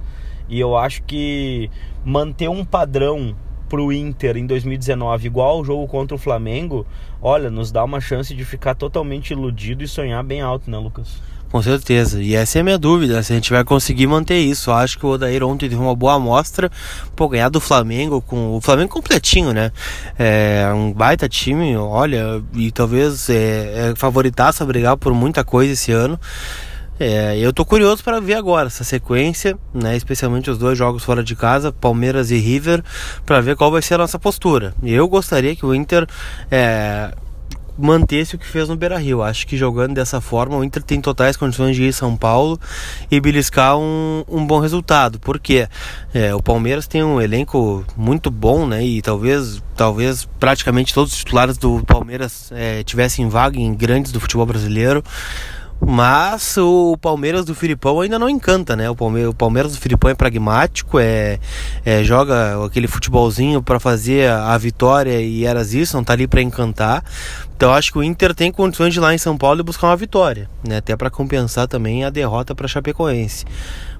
E 0.48 0.60
eu 0.60 0.76
acho 0.76 1.02
que 1.02 1.70
manter 2.04 2.48
um 2.48 2.64
padrão 2.64 3.34
pro 3.68 3.92
Inter 3.92 4.36
em 4.36 4.46
2019 4.46 5.26
igual 5.26 5.58
ao 5.58 5.64
jogo 5.64 5.86
contra 5.86 6.14
o 6.14 6.18
Flamengo, 6.18 6.86
olha, 7.20 7.50
nos 7.50 7.70
dá 7.70 7.84
uma 7.84 8.00
chance 8.00 8.34
de 8.34 8.44
ficar 8.44 8.74
totalmente 8.74 9.32
iludido 9.32 9.82
e 9.82 9.88
sonhar 9.88 10.22
bem 10.22 10.40
alto, 10.40 10.70
né, 10.70 10.78
Lucas? 10.78 11.20
Com 11.50 11.62
certeza. 11.62 12.20
E 12.20 12.34
essa 12.34 12.58
é 12.58 12.60
a 12.60 12.64
minha 12.64 12.78
dúvida, 12.78 13.22
se 13.22 13.32
a 13.32 13.36
gente 13.36 13.50
vai 13.50 13.64
conseguir 13.64 14.06
manter 14.06 14.38
isso. 14.38 14.70
Eu 14.70 14.74
acho 14.74 14.98
que 14.98 15.06
o 15.06 15.10
Odair 15.10 15.44
ontem 15.44 15.68
teve 15.68 15.80
uma 15.80 15.94
boa 15.94 16.14
amostra. 16.14 16.70
Pô, 17.14 17.28
ganhar 17.28 17.48
do 17.48 17.60
Flamengo, 17.60 18.20
com 18.20 18.56
o 18.56 18.60
Flamengo 18.60 18.90
completinho, 18.90 19.52
né? 19.52 19.70
É 20.18 20.68
um 20.74 20.92
baita 20.92 21.28
time, 21.28 21.76
olha, 21.76 22.42
e 22.54 22.70
talvez 22.72 23.30
é, 23.30 23.90
é 23.90 23.94
favoritasse 23.96 24.62
a 24.62 24.66
brigar 24.66 24.96
por 24.96 25.14
muita 25.14 25.44
coisa 25.44 25.72
esse 25.72 25.92
ano. 25.92 26.18
É, 26.98 27.38
eu 27.38 27.52
tô 27.52 27.64
curioso 27.64 28.02
para 28.02 28.20
ver 28.20 28.34
agora 28.34 28.68
essa 28.68 28.82
sequência, 28.82 29.58
né, 29.74 29.96
especialmente 29.96 30.50
os 30.50 30.56
dois 30.56 30.78
jogos 30.78 31.04
fora 31.04 31.22
de 31.22 31.36
casa, 31.36 31.70
Palmeiras 31.70 32.30
e 32.30 32.38
River, 32.38 32.82
para 33.24 33.40
ver 33.40 33.54
qual 33.54 33.70
vai 33.70 33.82
ser 33.82 33.94
a 33.94 33.98
nossa 33.98 34.18
postura. 34.18 34.74
Eu 34.82 35.06
gostaria 35.06 35.54
que 35.54 35.66
o 35.66 35.74
Inter 35.74 36.06
é, 36.50 37.12
mantesse 37.78 38.34
o 38.34 38.38
que 38.38 38.46
fez 38.46 38.68
no 38.68 38.76
Beira 38.76 38.98
Rio. 38.98 39.22
Acho 39.22 39.46
que 39.46 39.56
jogando 39.56 39.94
dessa 39.94 40.20
forma, 40.20 40.56
o 40.56 40.64
Inter 40.64 40.82
tem 40.82 41.00
totais 41.00 41.36
condições 41.36 41.76
de 41.76 41.84
ir 41.84 41.92
São 41.92 42.16
Paulo 42.16 42.58
e 43.10 43.20
beliscar 43.20 43.76
um, 43.78 44.24
um 44.28 44.46
bom 44.46 44.58
resultado. 44.58 45.18
Porque 45.18 45.68
é, 46.14 46.34
o 46.34 46.42
Palmeiras 46.42 46.86
tem 46.86 47.02
um 47.02 47.20
elenco 47.20 47.84
muito 47.96 48.30
bom, 48.30 48.66
né? 48.66 48.84
E 48.84 49.02
talvez, 49.02 49.62
talvez 49.76 50.26
praticamente 50.40 50.94
todos 50.94 51.12
os 51.12 51.18
titulares 51.18 51.58
do 51.58 51.84
Palmeiras 51.84 52.50
é, 52.52 52.82
tivessem 52.82 53.28
vaga 53.28 53.58
em 53.58 53.74
grandes 53.74 54.12
do 54.12 54.20
futebol 54.20 54.46
brasileiro. 54.46 55.04
Mas 55.80 56.56
o 56.56 56.96
Palmeiras 56.96 57.44
do 57.44 57.54
Filipão 57.54 58.00
ainda 58.00 58.18
não 58.18 58.28
encanta, 58.28 58.74
né? 58.74 58.88
O 58.88 58.96
Palmeiras, 58.96 59.72
do 59.72 59.78
Filipão 59.78 60.10
é 60.10 60.14
pragmático, 60.14 60.98
é, 60.98 61.38
é 61.84 62.02
joga 62.02 62.64
aquele 62.64 62.88
futebolzinho 62.88 63.62
para 63.62 63.78
fazer 63.78 64.30
a 64.30 64.56
vitória 64.56 65.20
e 65.20 65.44
eras 65.44 65.74
isso, 65.74 65.96
não 65.96 66.02
tá 66.02 66.14
ali 66.14 66.26
para 66.26 66.40
encantar. 66.40 67.04
Então 67.56 67.72
acho 67.72 67.92
que 67.92 67.98
o 67.98 68.02
Inter 68.02 68.34
tem 68.34 68.50
condições 68.50 68.92
de 68.92 68.98
ir 68.98 69.02
lá 69.02 69.14
em 69.14 69.18
São 69.18 69.36
Paulo 69.36 69.60
e 69.60 69.62
buscar 69.62 69.88
uma 69.88 69.96
vitória, 69.96 70.48
né? 70.66 70.78
Até 70.78 70.96
para 70.96 71.10
compensar 71.10 71.68
também 71.68 72.04
a 72.04 72.10
derrota 72.10 72.54
para 72.54 72.66
Chapecoense. 72.66 73.44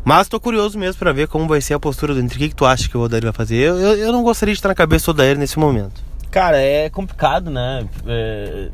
Mas 0.03 0.29
tô 0.29 0.41
curioso 0.41 0.79
mesmo 0.79 0.99
para 0.99 1.13
ver 1.13 1.29
como 1.29 1.47
vai 1.47 1.61
ser 1.61 1.75
a 1.75 1.79
postura 1.79 2.15
do 2.15 2.21
Inter. 2.21 2.37
O 2.37 2.39
que, 2.39 2.49
que 2.49 2.55
tu 2.55 2.65
acha 2.65 2.89
que 2.89 2.97
o 2.97 3.01
Odair 3.01 3.25
vai 3.25 3.33
fazer? 3.33 3.57
Eu, 3.57 3.79
eu, 3.79 3.95
eu 3.97 4.13
não 4.13 4.23
gostaria 4.23 4.55
de 4.55 4.59
estar 4.59 4.69
na 4.69 4.75
cabeça 4.75 5.07
do 5.07 5.11
Odair 5.11 5.37
nesse 5.37 5.59
momento. 5.59 6.03
Cara, 6.31 6.59
é 6.59 6.89
complicado, 6.89 7.51
né? 7.51 7.87
É 8.07 8.69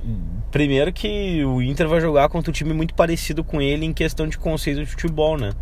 Primeiro 0.52 0.92
que 0.92 1.42
o 1.46 1.62
Inter 1.62 1.88
vai 1.88 1.98
jogar 1.98 2.28
contra 2.28 2.50
um 2.50 2.52
time 2.52 2.74
muito 2.74 2.92
parecido 2.92 3.42
com 3.42 3.60
ele 3.60 3.86
em 3.86 3.92
questão 3.92 4.28
de 4.28 4.36
conceito 4.36 4.80
de 4.80 4.86
futebol, 4.86 5.38
né? 5.38 5.52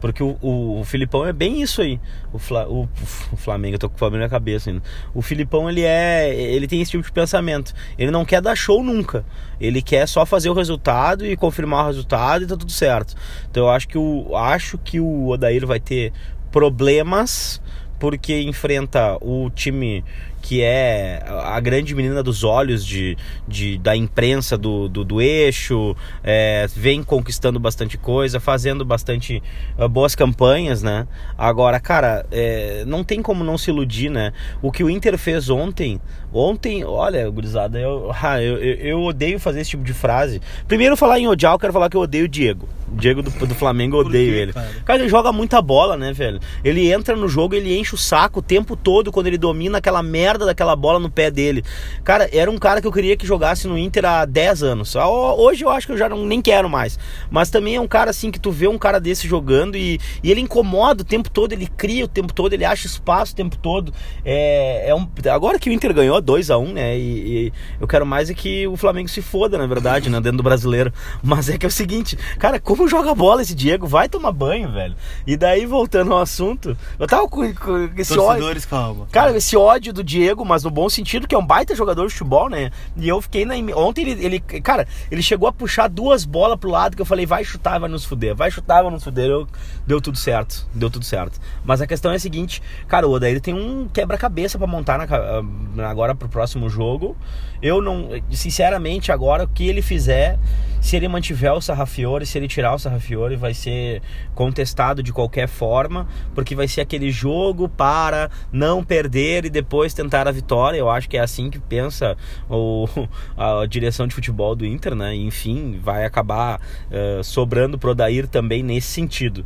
Porque 0.00 0.22
o, 0.22 0.38
o, 0.40 0.80
o 0.80 0.84
Filipão 0.84 1.26
é 1.26 1.34
bem 1.34 1.60
isso 1.60 1.82
aí. 1.82 2.00
O, 2.32 2.38
Fla, 2.38 2.66
o, 2.66 2.88
o, 3.30 3.36
Flamengo, 3.36 3.74
eu 3.74 3.78
tô 3.78 3.90
com 3.90 3.96
o 3.96 3.98
Flamengo 3.98 4.22
na 4.22 4.28
cabeça 4.28 4.70
ainda. 4.70 4.82
O 5.12 5.20
Filipão, 5.20 5.68
ele 5.68 5.82
é. 5.82 6.34
Ele 6.34 6.66
tem 6.66 6.80
esse 6.80 6.92
tipo 6.92 7.04
de 7.04 7.12
pensamento. 7.12 7.74
Ele 7.98 8.10
não 8.10 8.24
quer 8.24 8.40
dar 8.40 8.56
show 8.56 8.82
nunca. 8.82 9.22
Ele 9.60 9.82
quer 9.82 10.08
só 10.08 10.24
fazer 10.24 10.48
o 10.48 10.54
resultado 10.54 11.26
e 11.26 11.36
confirmar 11.36 11.84
o 11.84 11.86
resultado 11.88 12.44
e 12.44 12.46
tá 12.46 12.56
tudo 12.56 12.72
certo. 12.72 13.14
Então 13.50 13.64
eu 13.64 13.70
acho 13.70 13.86
que 13.86 13.98
o, 13.98 14.34
acho 14.34 14.78
que 14.78 14.98
o 14.98 15.28
Odair 15.28 15.66
vai 15.66 15.78
ter 15.78 16.10
problemas 16.50 17.60
porque 17.98 18.40
enfrenta 18.40 19.18
o 19.20 19.50
time 19.50 20.04
que 20.48 20.62
é 20.62 21.22
a 21.44 21.60
grande 21.60 21.94
menina 21.94 22.22
dos 22.22 22.42
olhos 22.42 22.82
de, 22.82 23.18
de 23.46 23.76
da 23.76 23.94
imprensa 23.94 24.56
do, 24.56 24.88
do, 24.88 25.04
do 25.04 25.20
eixo, 25.20 25.94
é, 26.24 26.66
vem 26.74 27.02
conquistando 27.02 27.60
bastante 27.60 27.98
coisa, 27.98 28.40
fazendo 28.40 28.82
bastante 28.82 29.42
uh, 29.78 29.86
boas 29.86 30.14
campanhas, 30.14 30.82
né? 30.82 31.06
Agora, 31.36 31.78
cara, 31.78 32.24
é, 32.32 32.82
não 32.86 33.04
tem 33.04 33.20
como 33.20 33.44
não 33.44 33.58
se 33.58 33.68
iludir, 33.68 34.08
né? 34.08 34.32
O 34.62 34.72
que 34.72 34.82
o 34.82 34.88
Inter 34.88 35.18
fez 35.18 35.50
ontem, 35.50 36.00
ontem, 36.32 36.82
olha, 36.82 37.28
gurizada, 37.28 37.78
eu, 37.78 38.10
ah, 38.18 38.42
eu, 38.42 38.56
eu, 38.56 38.74
eu, 38.76 39.02
odeio 39.02 39.38
fazer 39.38 39.60
esse 39.60 39.72
tipo 39.72 39.84
de 39.84 39.92
frase. 39.92 40.40
Primeiro, 40.66 40.96
falar 40.96 41.18
em 41.18 41.28
odiar, 41.28 41.52
eu 41.52 41.58
quero 41.58 41.74
falar 41.74 41.90
que 41.90 41.96
eu 41.98 42.00
odeio 42.00 42.24
o 42.24 42.28
Diego. 42.28 42.66
Diego 42.90 43.20
do, 43.20 43.30
do 43.46 43.54
Flamengo, 43.54 43.96
eu 43.96 44.00
odeio 44.00 44.32
quê, 44.32 44.38
ele. 44.38 44.52
Cara? 44.54 44.68
cara, 44.84 45.00
ele 45.00 45.10
joga 45.10 45.30
muita 45.30 45.60
bola, 45.60 45.94
né, 45.94 46.10
velho? 46.12 46.40
Ele 46.64 46.90
entra 46.90 47.14
no 47.14 47.28
jogo, 47.28 47.54
ele 47.54 47.78
enche 47.78 47.94
o 47.94 47.98
saco 47.98 48.40
o 48.40 48.42
tempo 48.42 48.74
todo 48.74 49.12
quando 49.12 49.26
ele 49.26 49.36
domina 49.36 49.76
aquela 49.76 50.02
merda 50.02 50.37
merda 50.38 50.46
daquela 50.46 50.76
bola 50.76 50.98
no 50.98 51.10
pé 51.10 51.30
dele. 51.30 51.64
Cara, 52.04 52.28
era 52.32 52.50
um 52.50 52.58
cara 52.58 52.80
que 52.80 52.86
eu 52.86 52.92
queria 52.92 53.16
que 53.16 53.26
jogasse 53.26 53.66
no 53.66 53.76
Inter 53.76 54.04
há 54.04 54.24
10 54.24 54.62
anos. 54.62 54.94
Hoje 54.94 55.64
eu 55.64 55.70
acho 55.70 55.86
que 55.86 55.92
eu 55.92 55.98
já 55.98 56.08
não, 56.08 56.24
nem 56.24 56.40
quero 56.40 56.68
mais. 56.68 56.98
Mas 57.30 57.50
também 57.50 57.76
é 57.76 57.80
um 57.80 57.88
cara 57.88 58.10
assim 58.10 58.30
que 58.30 58.38
tu 58.38 58.50
vê 58.50 58.68
um 58.68 58.78
cara 58.78 59.00
desse 59.00 59.26
jogando 59.26 59.76
e, 59.76 60.00
e 60.22 60.30
ele 60.30 60.40
incomoda 60.40 61.02
o 61.02 61.04
tempo 61.04 61.28
todo, 61.28 61.52
ele 61.52 61.66
cria 61.66 62.04
o 62.04 62.08
tempo 62.08 62.32
todo, 62.32 62.52
ele 62.52 62.64
acha 62.64 62.86
espaço 62.86 63.32
o 63.32 63.36
tempo 63.36 63.56
todo. 63.58 63.92
É, 64.24 64.88
é 64.88 64.94
um, 64.94 65.08
agora 65.32 65.58
que 65.58 65.68
o 65.68 65.72
Inter 65.72 65.92
ganhou 65.92 66.20
2 66.20 66.50
a 66.50 66.58
1 66.58 66.62
um, 66.62 66.72
né? 66.72 66.96
E, 66.96 67.46
e, 67.46 67.52
eu 67.80 67.88
quero 67.88 68.06
mais 68.06 68.30
é 68.30 68.34
que 68.34 68.66
o 68.66 68.76
Flamengo 68.76 69.08
se 69.08 69.20
foda, 69.20 69.58
na 69.58 69.66
verdade, 69.66 70.08
né? 70.08 70.20
Dentro 70.20 70.38
do 70.38 70.42
brasileiro. 70.42 70.92
Mas 71.22 71.48
é 71.48 71.58
que 71.58 71.66
é 71.66 71.68
o 71.68 71.72
seguinte, 71.72 72.16
cara, 72.38 72.60
como 72.60 72.86
joga 72.86 73.14
bola 73.14 73.42
esse 73.42 73.54
Diego? 73.54 73.86
Vai 73.86 74.08
tomar 74.08 74.32
banho, 74.32 74.70
velho. 74.70 74.94
E 75.26 75.36
daí, 75.36 75.66
voltando 75.66 76.12
ao 76.12 76.20
assunto, 76.20 76.76
eu 76.98 77.06
tava 77.06 77.26
com, 77.28 77.52
com 77.54 77.90
esse 77.96 78.14
Torcedores, 78.14 78.64
ódio. 78.64 78.68
calma. 78.68 79.08
Cara, 79.10 79.36
esse 79.36 79.56
ódio 79.56 79.92
do 79.92 80.04
Diego 80.04 80.27
Diego, 80.28 80.44
mas 80.44 80.62
no 80.62 80.70
bom 80.70 80.88
sentido, 80.88 81.26
que 81.26 81.34
é 81.34 81.38
um 81.38 81.46
baita 81.46 81.74
jogador 81.74 82.06
de 82.06 82.12
futebol, 82.12 82.50
né? 82.50 82.70
E 82.96 83.08
eu 83.08 83.20
fiquei 83.20 83.44
na. 83.44 83.54
Ontem 83.74 84.02
ele, 84.02 84.24
ele. 84.24 84.40
Cara, 84.40 84.86
ele 85.10 85.22
chegou 85.22 85.48
a 85.48 85.52
puxar 85.52 85.88
duas 85.88 86.24
bolas 86.24 86.58
pro 86.58 86.70
lado 86.70 86.94
que 86.94 87.02
eu 87.02 87.06
falei, 87.06 87.24
vai 87.24 87.44
chutar, 87.44 87.78
vai 87.80 87.88
nos 87.88 88.04
fuder, 88.04 88.34
vai 88.34 88.50
chutar, 88.50 88.82
vai 88.82 88.92
nos 88.92 89.04
fuder. 89.04 89.30
Eu, 89.30 89.48
deu 89.86 90.00
tudo 90.00 90.18
certo, 90.18 90.66
deu 90.74 90.90
tudo 90.90 91.04
certo. 91.04 91.40
Mas 91.64 91.80
a 91.80 91.86
questão 91.86 92.12
é 92.12 92.16
a 92.16 92.18
seguinte, 92.18 92.62
cara, 92.86 93.08
o 93.08 93.10
Odair 93.10 93.40
tem 93.40 93.54
um 93.54 93.88
quebra-cabeça 93.88 94.58
para 94.58 94.66
montar 94.66 94.98
na, 94.98 95.88
agora 95.88 96.14
pro 96.14 96.28
próximo 96.28 96.68
jogo. 96.68 97.16
Eu 97.60 97.82
não. 97.82 98.08
Sinceramente, 98.30 99.10
agora, 99.10 99.44
o 99.44 99.48
que 99.48 99.66
ele 99.66 99.82
fizer, 99.82 100.38
se 100.80 100.96
ele 100.96 101.08
mantiver 101.08 101.52
o 101.52 101.60
Sarrafiore, 101.60 102.24
se 102.24 102.38
ele 102.38 102.46
tirar 102.46 102.74
o 102.74 102.78
Sarrafiore, 102.78 103.36
vai 103.36 103.52
ser 103.52 104.00
contestado 104.34 105.02
de 105.02 105.12
qualquer 105.12 105.48
forma, 105.48 106.06
porque 106.34 106.54
vai 106.54 106.68
ser 106.68 106.80
aquele 106.80 107.10
jogo 107.10 107.68
para 107.68 108.30
não 108.52 108.84
perder 108.84 109.44
e 109.44 109.50
depois 109.50 109.92
tentar 109.92 110.28
a 110.28 110.32
vitória. 110.32 110.78
Eu 110.78 110.88
acho 110.88 111.08
que 111.08 111.16
é 111.16 111.20
assim 111.20 111.50
que 111.50 111.58
pensa 111.58 112.16
o, 112.48 112.86
a 113.36 113.66
direção 113.66 114.06
de 114.06 114.14
futebol 114.14 114.54
do 114.54 114.64
Inter, 114.64 114.94
né? 114.94 115.14
Enfim, 115.14 115.80
vai 115.82 116.04
acabar 116.04 116.60
uh, 116.60 117.22
sobrando 117.24 117.78
pro 117.78 117.90
Odair 117.90 118.28
também 118.28 118.62
nesse 118.62 118.88
sentido. 118.88 119.44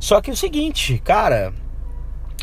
Só 0.00 0.20
que 0.20 0.30
é 0.30 0.32
o 0.32 0.36
seguinte, 0.36 1.00
cara, 1.04 1.52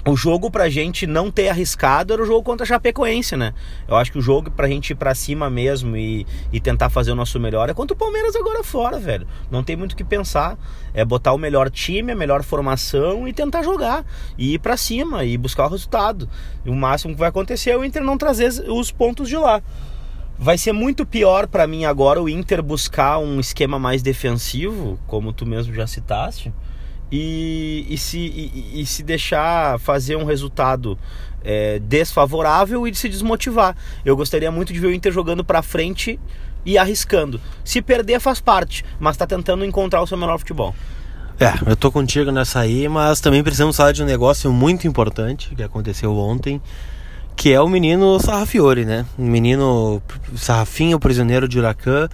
o 0.07 0.15
jogo 0.15 0.51
pra 0.51 0.69
gente 0.69 1.07
não 1.07 1.31
ter 1.31 1.50
arriscado 1.50 2.13
era 2.13 2.21
o 2.21 2.25
jogo 2.25 2.43
contra 2.43 2.63
a 2.63 2.67
Chapecoense, 2.67 3.35
né? 3.35 3.55
Eu 3.88 3.95
acho 3.95 4.12
que 4.12 4.19
o 4.19 4.21
jogo 4.21 4.51
pra 4.51 4.67
gente 4.67 4.91
ir 4.91 4.95
pra 4.95 5.15
cima 5.15 5.50
mesmo 5.50 5.97
e, 5.97 6.27
e 6.53 6.59
tentar 6.59 6.91
fazer 6.91 7.12
o 7.12 7.15
nosso 7.15 7.39
melhor 7.39 7.69
é 7.69 7.74
contra 7.74 7.95
o 7.95 7.97
Palmeiras 7.97 8.35
agora 8.35 8.63
fora, 8.63 9.00
velho. 9.00 9.27
Não 9.50 9.63
tem 9.63 9.75
muito 9.75 9.93
o 9.93 9.95
que 9.95 10.03
pensar. 10.03 10.59
É 10.93 11.03
botar 11.03 11.33
o 11.33 11.39
melhor 11.39 11.71
time, 11.71 12.12
a 12.12 12.15
melhor 12.15 12.43
formação 12.43 13.27
e 13.27 13.33
tentar 13.33 13.63
jogar. 13.63 14.05
E 14.38 14.53
ir 14.53 14.59
pra 14.59 14.77
cima 14.77 15.25
e 15.25 15.38
buscar 15.39 15.65
o 15.65 15.69
resultado. 15.69 16.29
E 16.63 16.69
o 16.69 16.75
máximo 16.75 17.13
que 17.13 17.19
vai 17.19 17.29
acontecer 17.29 17.71
é 17.71 17.77
o 17.77 17.83
Inter 17.83 18.03
não 18.03 18.17
trazer 18.17 18.50
os 18.69 18.91
pontos 18.91 19.27
de 19.27 19.38
lá. 19.38 19.59
Vai 20.38 20.57
ser 20.57 20.71
muito 20.71 21.03
pior 21.03 21.47
para 21.47 21.65
mim 21.65 21.85
agora 21.85 22.21
o 22.21 22.29
Inter 22.29 22.62
buscar 22.62 23.17
um 23.17 23.39
esquema 23.39 23.79
mais 23.79 24.03
defensivo, 24.03 25.00
como 25.07 25.33
tu 25.33 25.47
mesmo 25.47 25.74
já 25.74 25.88
citaste 25.88 26.53
e, 27.12 27.85
e, 27.89 27.97
se, 27.97 28.17
e, 28.17 28.81
e 28.81 28.85
se 28.85 29.03
deixar 29.03 29.79
fazer 29.79 30.15
um 30.15 30.25
resultado 30.25 30.97
é, 31.43 31.79
desfavorável 31.79 32.88
e 32.88 32.95
se 32.95 33.07
desmotivar. 33.07 33.75
Eu 34.03 34.15
gostaria 34.15 34.51
muito 34.51 34.74
de 34.74 34.79
ver 34.79 34.88
o 34.88 34.93
Inter 34.93 35.12
jogando 35.12 35.43
para 35.43 35.62
frente 35.62 36.19
e 36.65 36.77
arriscando. 36.77 37.39
Se 37.63 37.81
perder 37.81 38.19
faz 38.19 38.41
parte, 38.41 38.83
mas 39.00 39.15
está 39.15 39.27
tentando 39.27 39.63
encontrar 39.63 40.01
o 40.01 40.07
seu 40.07 40.17
melhor 40.17 40.39
futebol. 40.39 40.75
É, 41.39 41.53
eu 41.69 41.75
tô 41.75 41.91
contigo 41.91 42.31
nessa 42.31 42.62
aí, 42.62 42.88
mas 42.88 43.19
também 43.19 43.43
precisamos 43.43 43.75
falar 43.75 43.91
de 43.91 44.01
um 44.01 44.05
negócio 44.05 44.51
muito 44.51 44.88
importante 44.88 45.53
que 45.53 45.62
aconteceu 45.62 46.15
ontem, 46.17 46.62
que 47.35 47.51
é 47.51 47.59
o 47.59 47.67
menino 47.67 48.17
Sarrafiore, 48.19 48.85
né? 48.85 49.05
O 49.17 49.21
menino 49.21 50.01
Sarrafinho, 50.38 50.97
prisioneiro 50.97 51.47
de 51.47 51.59
Huracan, 51.59 52.07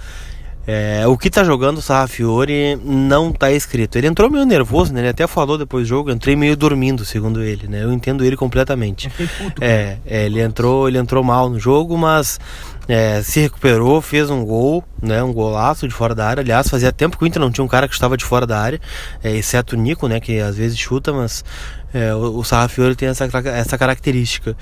é, 0.67 1.07
o 1.07 1.17
que 1.17 1.29
tá 1.29 1.43
jogando 1.43 1.79
o 1.79 1.81
Sarrafiore 1.81 2.75
não 2.83 3.31
tá 3.31 3.51
escrito. 3.51 3.97
Ele 3.97 4.07
entrou 4.07 4.29
meio 4.29 4.45
nervoso, 4.45 4.93
né? 4.93 5.01
Ele 5.01 5.09
até 5.09 5.25
falou 5.25 5.57
depois 5.57 5.85
do 5.85 5.89
jogo, 5.89 6.11
entrei 6.11 6.35
meio 6.35 6.55
dormindo, 6.55 7.03
segundo 7.03 7.41
ele, 7.41 7.67
né? 7.67 7.83
Eu 7.83 7.91
entendo 7.91 8.23
ele 8.23 8.37
completamente. 8.37 9.09
Puto, 9.09 9.63
é, 9.63 9.97
é, 10.05 10.25
ele 10.25 10.39
entrou, 10.39 10.87
ele 10.87 10.99
entrou 10.99 11.23
mal 11.23 11.49
no 11.49 11.59
jogo, 11.59 11.97
mas 11.97 12.39
é, 12.87 13.21
se 13.23 13.39
recuperou, 13.39 14.01
fez 14.01 14.29
um 14.29 14.45
gol, 14.45 14.83
né? 15.01 15.23
Um 15.23 15.33
golaço 15.33 15.87
de 15.87 15.93
fora 15.93 16.13
da 16.13 16.27
área. 16.27 16.41
Aliás, 16.41 16.69
fazia 16.69 16.91
tempo 16.91 17.17
que 17.17 17.23
o 17.23 17.27
Inter 17.27 17.41
não 17.41 17.51
tinha 17.51 17.65
um 17.65 17.67
cara 17.67 17.87
que 17.87 17.93
estava 17.93 18.15
de 18.15 18.23
fora 18.23 18.45
da 18.45 18.59
área, 18.59 18.79
é, 19.23 19.31
exceto 19.31 19.75
o 19.75 19.79
Nico, 19.79 20.07
né? 20.07 20.19
Que 20.19 20.39
às 20.39 20.55
vezes 20.57 20.77
chuta, 20.77 21.11
mas 21.11 21.43
é, 21.93 22.13
o, 22.15 22.39
o 22.39 22.95
tem 22.95 23.09
essa, 23.09 23.27
essa 23.45 23.77
característica. 23.77 24.55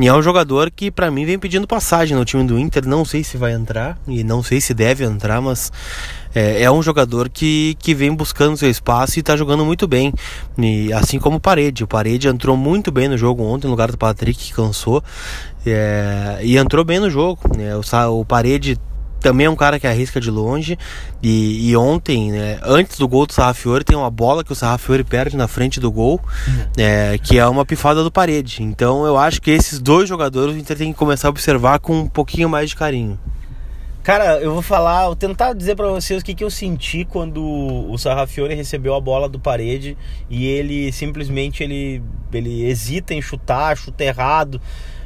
E 0.00 0.08
é 0.08 0.14
um 0.14 0.22
jogador 0.22 0.70
que, 0.70 0.90
para 0.90 1.10
mim, 1.10 1.24
vem 1.24 1.38
pedindo 1.38 1.66
passagem 1.66 2.16
no 2.16 2.24
time 2.24 2.44
do 2.44 2.58
Inter. 2.58 2.86
Não 2.86 3.04
sei 3.04 3.22
se 3.22 3.36
vai 3.36 3.52
entrar 3.52 3.98
e 4.06 4.24
não 4.24 4.42
sei 4.42 4.60
se 4.60 4.74
deve 4.74 5.04
entrar, 5.04 5.40
mas 5.40 5.70
é, 6.34 6.62
é 6.62 6.70
um 6.70 6.82
jogador 6.82 7.28
que, 7.28 7.76
que 7.78 7.94
vem 7.94 8.12
buscando 8.14 8.56
seu 8.56 8.70
espaço 8.70 9.18
e 9.18 9.20
está 9.20 9.36
jogando 9.36 9.64
muito 9.64 9.86
bem. 9.86 10.12
E, 10.58 10.92
assim 10.92 11.18
como 11.18 11.36
o 11.36 11.40
Parede. 11.40 11.84
O 11.84 11.86
Parede 11.88 12.28
entrou 12.28 12.56
muito 12.56 12.90
bem 12.90 13.08
no 13.08 13.16
jogo 13.16 13.42
ontem, 13.44 13.66
no 13.66 13.72
lugar 13.72 13.90
do 13.90 13.98
Patrick, 13.98 14.38
que 14.38 14.52
cansou. 14.52 15.02
É, 15.64 16.40
e 16.42 16.56
entrou 16.56 16.84
bem 16.84 16.98
no 16.98 17.08
jogo. 17.08 17.40
Né? 17.56 17.76
O, 17.76 18.20
o 18.20 18.24
Parede 18.24 18.78
também 19.22 19.46
é 19.46 19.50
um 19.50 19.56
cara 19.56 19.78
que 19.78 19.86
arrisca 19.86 20.20
de 20.20 20.30
longe. 20.30 20.78
E, 21.22 21.70
e 21.70 21.76
ontem, 21.76 22.32
né, 22.32 22.58
antes 22.62 22.98
do 22.98 23.08
gol 23.08 23.26
do 23.26 23.32
Sarrafiore, 23.32 23.84
tem 23.84 23.96
uma 23.96 24.10
bola 24.10 24.44
que 24.44 24.52
o 24.52 24.54
Sarrafiore 24.54 25.04
perde 25.04 25.36
na 25.36 25.48
frente 25.48 25.80
do 25.80 25.90
gol, 25.90 26.20
uhum. 26.46 26.66
é, 26.76 27.18
que 27.18 27.38
é 27.38 27.46
uma 27.46 27.64
pifada 27.64 28.02
do 28.02 28.10
parede. 28.10 28.62
Então 28.62 29.06
eu 29.06 29.16
acho 29.16 29.40
que 29.40 29.50
esses 29.50 29.78
dois 29.78 30.08
jogadores 30.08 30.54
o 30.54 30.58
Inter 30.58 30.76
tem 30.76 30.92
que 30.92 30.98
começar 30.98 31.28
a 31.28 31.30
observar 31.30 31.78
com 31.78 32.00
um 32.00 32.08
pouquinho 32.08 32.48
mais 32.48 32.70
de 32.70 32.76
carinho. 32.76 33.18
Cara, 34.02 34.40
eu 34.40 34.52
vou 34.52 34.62
falar, 34.62 35.06
vou 35.06 35.14
tentar 35.14 35.52
dizer 35.52 35.76
para 35.76 35.86
vocês 35.86 36.20
o 36.20 36.24
que, 36.24 36.34
que 36.34 36.42
eu 36.42 36.50
senti 36.50 37.04
quando 37.04 37.40
o 37.40 37.96
Sarrafiore 37.96 38.52
recebeu 38.52 38.96
a 38.96 39.00
bola 39.00 39.28
do 39.28 39.38
parede 39.38 39.96
e 40.28 40.44
ele 40.44 40.90
simplesmente 40.90 41.62
ele, 41.62 42.02
ele 42.32 42.64
hesita 42.64 43.14
em 43.14 43.22
chutar, 43.22 43.76
chuta 43.76 44.02
errado 44.02 44.60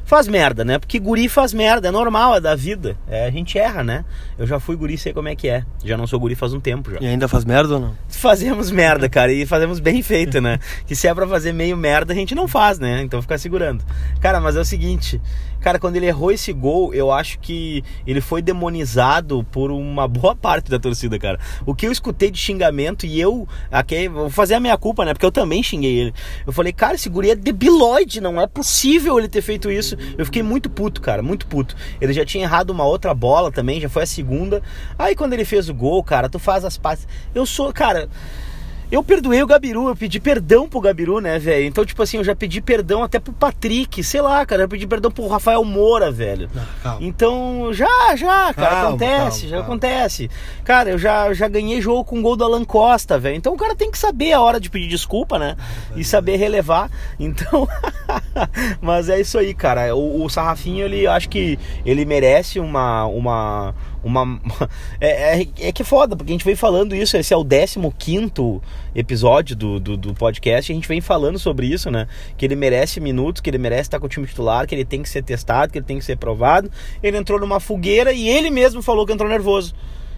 faz 0.07 0.29
merda, 0.29 0.65
né? 0.65 0.79
Porque 0.79 0.99
guri 0.99 1.29
faz 1.29 1.53
merda, 1.53 1.89
é 1.89 1.91
normal, 1.91 2.37
é 2.37 2.41
da 2.41 2.55
vida. 2.55 2.97
É, 3.09 3.27
a 3.27 3.31
gente 3.31 3.59
erra, 3.59 3.83
né? 3.83 4.05
Eu 4.39 4.47
já 4.47 4.59
fui 4.59 4.77
guri, 4.77 4.97
sei 4.97 5.13
como 5.13 5.29
é 5.29 5.35
que 5.35 5.49
é. 5.49 5.65
Já 5.85 5.97
não 5.97 6.07
sou 6.07 6.19
guri 6.19 6.35
faz 6.35 6.55
um 6.55 6.61
tempo 6.61 6.93
já. 6.93 6.99
E 7.01 7.07
ainda 7.07 7.29
faz 7.29 7.45
merda 7.45 7.75
ou 7.75 7.81
não? 7.81 7.95
Fazemos 8.09 8.71
merda, 8.71 9.09
cara, 9.09 9.33
e 9.33 9.45
fazemos 9.45 9.81
bem 9.81 10.03
feito, 10.03 10.41
né? 10.41 10.59
que 10.87 10.95
se 10.95 11.09
é 11.09 11.15
pra 11.15 11.27
fazer 11.27 11.53
meio 11.53 11.77
merda, 11.77 12.13
a 12.13 12.17
gente 12.17 12.35
não 12.35 12.47
faz, 12.47 12.79
né? 12.79 13.03
Então 13.03 13.21
fica 13.21 13.37
segurando. 13.37 13.85
Cara, 14.21 14.41
mas 14.41 14.55
é 14.57 14.61
o 14.61 14.65
seguinte, 14.65 15.21
Cara, 15.67 15.81
quando 15.81 15.97
ele 15.97 16.07
errou 16.07 16.31
esse 16.31 16.53
gol, 16.53 16.95
eu 16.95 17.11
acho 17.11 17.41
que 17.41 17.83
ele 18.07 18.21
foi 18.21 18.41
demonizado 18.41 19.45
por 19.51 19.73
uma 19.73 20.07
boa 20.07 20.33
parte 20.33 20.71
da 20.71 20.79
torcida, 20.79 21.19
cara. 21.19 21.41
O 21.67 21.75
que 21.75 21.89
eu 21.89 21.91
escutei 21.91 22.31
de 22.31 22.39
xingamento 22.39 23.05
e 23.05 23.21
eu, 23.21 23.49
aqui, 23.69 24.09
vou 24.09 24.31
fazer 24.31 24.55
a 24.55 24.61
minha 24.61 24.79
culpa, 24.79 25.05
né? 25.05 25.13
Porque 25.13 25.27
eu 25.27 25.33
também 25.33 25.65
xinguei 25.65 25.99
ele. 25.99 26.15
Eu 26.47 26.53
falei, 26.53 26.73
cara, 26.73 26.95
esse 26.95 27.09
guri 27.09 27.31
é 27.31 27.35
debilóide, 27.35 28.21
não 28.21 28.41
é 28.41 28.47
possível 28.47 29.19
ele 29.19 29.27
ter 29.27 29.43
feito 29.43 29.69
isso. 29.69 29.97
Eu 30.17 30.25
fiquei 30.25 30.41
muito 30.41 30.71
puto, 30.71 31.01
cara, 31.01 31.21
muito 31.21 31.49
puto. 31.49 31.75
Ele 32.01 32.13
já 32.13 32.25
tinha 32.25 32.45
errado 32.45 32.71
uma 32.71 32.85
outra 32.85 33.13
bola 33.13 33.51
também, 33.51 33.81
já 33.81 33.89
foi 33.89 34.05
a 34.05 34.07
segunda. 34.07 34.63
Aí 34.97 35.17
quando 35.17 35.33
ele 35.33 35.45
fez 35.45 35.69
o 35.69 35.75
gol, 35.75 36.01
cara, 36.05 36.29
tu 36.29 36.39
faz 36.39 36.65
as 36.65 36.79
partes. 36.79 37.09
Eu 37.35 37.45
sou, 37.45 37.73
cara. 37.73 38.09
Eu 38.91 39.03
perdoei 39.03 39.43
o 39.43 39.47
Gabiru, 39.47 39.89
eu 39.89 39.97
pedi 39.97 40.21
perdão 40.21 40.69
pro 40.69 40.81
Gabiru, 40.81 41.21
né, 41.21 41.41
velho? 41.41 41.67
Então, 41.67 41.85
tipo 41.85 42.01
assim, 42.03 42.19
eu 42.19 42.25
já 42.25 42.37
pedi 42.37 42.61
perdão 42.61 43.03
até 43.03 43.19
pro 43.19 43.33
Patrick, 43.33 44.03
sei 44.05 44.21
lá, 44.21 44.47
cara, 44.47 44.63
eu 44.63 44.69
pedi 44.69 44.87
perdão 44.87 45.11
pro 45.11 45.27
Rafael 45.27 45.65
Moura, 45.65 46.13
velho. 46.13 46.49
Não, 46.85 46.97
então, 47.01 47.73
já, 47.73 48.15
já, 48.15 48.55
cara, 48.55 48.71
calma, 48.71 48.89
acontece, 48.89 49.41
calma, 49.41 49.49
já 49.49 49.57
calma. 49.57 49.65
acontece. 49.65 50.31
Cara, 50.65 50.91
eu 50.91 50.99
já, 50.99 51.35
já 51.35 51.49
ganhei 51.49 51.81
jogo 51.81 52.05
com 52.05 52.23
gol 52.23 52.37
do 52.37 52.45
Alan 52.45 52.65
Costa, 52.65 53.19
velho. 53.19 53.37
Então 53.37 53.55
o 53.55 53.57
cara 53.57 53.75
tem 53.75 53.91
que 53.91 53.99
saber 53.99 54.33
a 54.33 54.41
hora 54.41 54.61
de 54.61 54.71
pedir 54.71 54.89
desculpa, 54.89 55.37
né? 55.37 55.57
E 55.97 56.05
saber 56.05 56.37
relevar. 56.37 56.89
Então, 57.19 57.69
mas 58.81 59.09
é 59.09 59.21
isso 59.21 59.37
aí, 59.37 59.53
cara. 59.53 59.97
O, 59.97 60.25
o 60.25 60.29
Sarrafinho, 60.29 60.85
ele 60.85 61.09
acho 61.09 61.29
que 61.29 61.59
ele 61.85 62.05
merece 62.05 62.61
uma 62.61 63.05
uma 63.07 63.75
uma. 64.07 64.41
É, 64.99 65.41
é, 65.41 65.49
é, 65.61 65.73
que 65.73 65.83
é 65.83 65.85
foda, 65.85 66.17
porque 66.17 66.33
a 66.33 66.35
gente 66.35 66.45
vem 66.45 66.57
falando 66.57 66.95
isso, 66.95 67.17
esse 67.17 67.35
é 67.35 67.37
o 67.37 67.45
15 67.45 67.79
episódio 68.95 69.55
do, 69.55 69.79
do, 69.79 69.97
do, 69.97 70.15
podcast, 70.15 70.71
a 70.71 70.75
gente 70.75 70.89
vem 70.89 71.01
falando 71.01 71.39
sobre 71.39 71.67
isso, 71.67 71.91
né? 71.91 72.07
Que 72.37 72.45
ele 72.45 72.57
merece 72.57 73.01
minutos, 73.01 73.41
que 73.41 73.51
ele 73.51 73.59
merece 73.59 73.83
estar 73.83 74.01
com 74.01 74.07
o 74.07 74.09
time 74.09 74.27
titular, 74.27 74.67
que 74.67 74.75
ele 74.75 74.85
tem 74.85 75.03
que 75.03 75.09
ser 75.09 75.23
testado, 75.23 75.73
que 75.73 75.79
ele 75.79 75.87
tem 75.87 75.99
que 75.99 76.05
ser 76.05 76.17
provado. 76.17 76.71
Ele 77.03 77.17
entrou 77.17 77.39
numa 77.41 77.61
fogueira 77.61 78.13
e 78.13 78.29
ele 78.29 78.51
mesmo 78.51 78.83
falou 78.83 79.07
que 79.07 79.13
entrou 79.13 79.29
nervoso. 79.29 79.75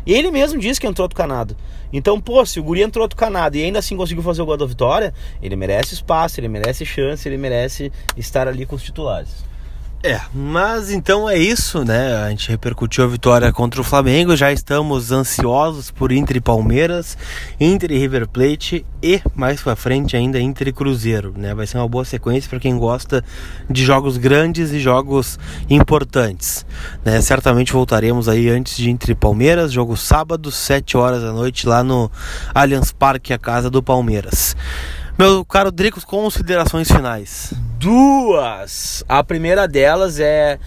Ele 0.06 0.30
mesmo 0.30 0.58
disse 0.58 0.80
que 0.80 0.86
entrou 0.86 1.04
outro 1.04 1.16
canado. 1.16 1.56
Então, 1.92 2.20
pô, 2.20 2.44
se 2.46 2.58
o 2.58 2.62
Guri 2.62 2.82
entrou 2.82 3.02
outro 3.02 3.16
canado 3.16 3.56
e 3.56 3.62
ainda 3.62 3.78
assim 3.78 3.96
conseguiu 3.96 4.22
fazer 4.22 4.42
o 4.42 4.46
gol 4.46 4.56
da 4.56 4.66
vitória, 4.66 5.12
ele 5.42 5.56
merece 5.56 5.94
espaço, 5.94 6.40
ele 6.40 6.48
merece 6.48 6.84
chance, 6.84 7.28
ele 7.28 7.36
merece 7.36 7.92
estar 8.16 8.48
ali 8.48 8.64
com 8.64 8.76
os 8.76 8.82
titulares. 8.82 9.47
É, 10.00 10.20
mas 10.32 10.92
então 10.92 11.28
é 11.28 11.36
isso, 11.36 11.84
né? 11.84 12.14
A 12.14 12.30
gente 12.30 12.48
repercutiu 12.48 13.02
a 13.02 13.08
vitória 13.08 13.52
contra 13.52 13.80
o 13.80 13.84
Flamengo, 13.84 14.36
já 14.36 14.52
estamos 14.52 15.10
ansiosos 15.10 15.90
por 15.90 16.12
Inter 16.12 16.36
e 16.36 16.40
Palmeiras, 16.40 17.18
Inter 17.58 17.90
e 17.90 17.98
River 17.98 18.28
Plate 18.28 18.86
e 19.02 19.20
mais 19.34 19.60
para 19.60 19.74
frente 19.74 20.16
ainda 20.16 20.38
Inter 20.38 20.68
e 20.68 20.72
Cruzeiro, 20.72 21.34
né? 21.36 21.52
Vai 21.52 21.66
ser 21.66 21.78
uma 21.78 21.88
boa 21.88 22.04
sequência 22.04 22.48
para 22.48 22.60
quem 22.60 22.78
gosta 22.78 23.24
de 23.68 23.84
jogos 23.84 24.16
grandes 24.18 24.70
e 24.70 24.78
jogos 24.78 25.36
importantes, 25.68 26.64
né? 27.04 27.20
Certamente 27.20 27.72
voltaremos 27.72 28.28
aí 28.28 28.48
antes 28.48 28.76
de 28.76 28.88
Inter 28.88 29.10
e 29.10 29.14
Palmeiras, 29.16 29.72
jogo 29.72 29.96
sábado, 29.96 30.52
7 30.52 30.96
horas 30.96 31.22
da 31.22 31.32
noite 31.32 31.66
lá 31.66 31.82
no 31.82 32.08
Allianz 32.54 32.92
Parque, 32.92 33.32
a 33.32 33.38
casa 33.38 33.68
do 33.68 33.82
Palmeiras. 33.82 34.54
Meu 35.18 35.44
caro 35.44 35.72
Drico, 35.72 36.00
considerações 36.06 36.86
finais. 36.86 37.52
Duas! 37.76 39.02
A 39.08 39.24
primeira 39.24 39.66
delas 39.66 40.20
é 40.20 40.60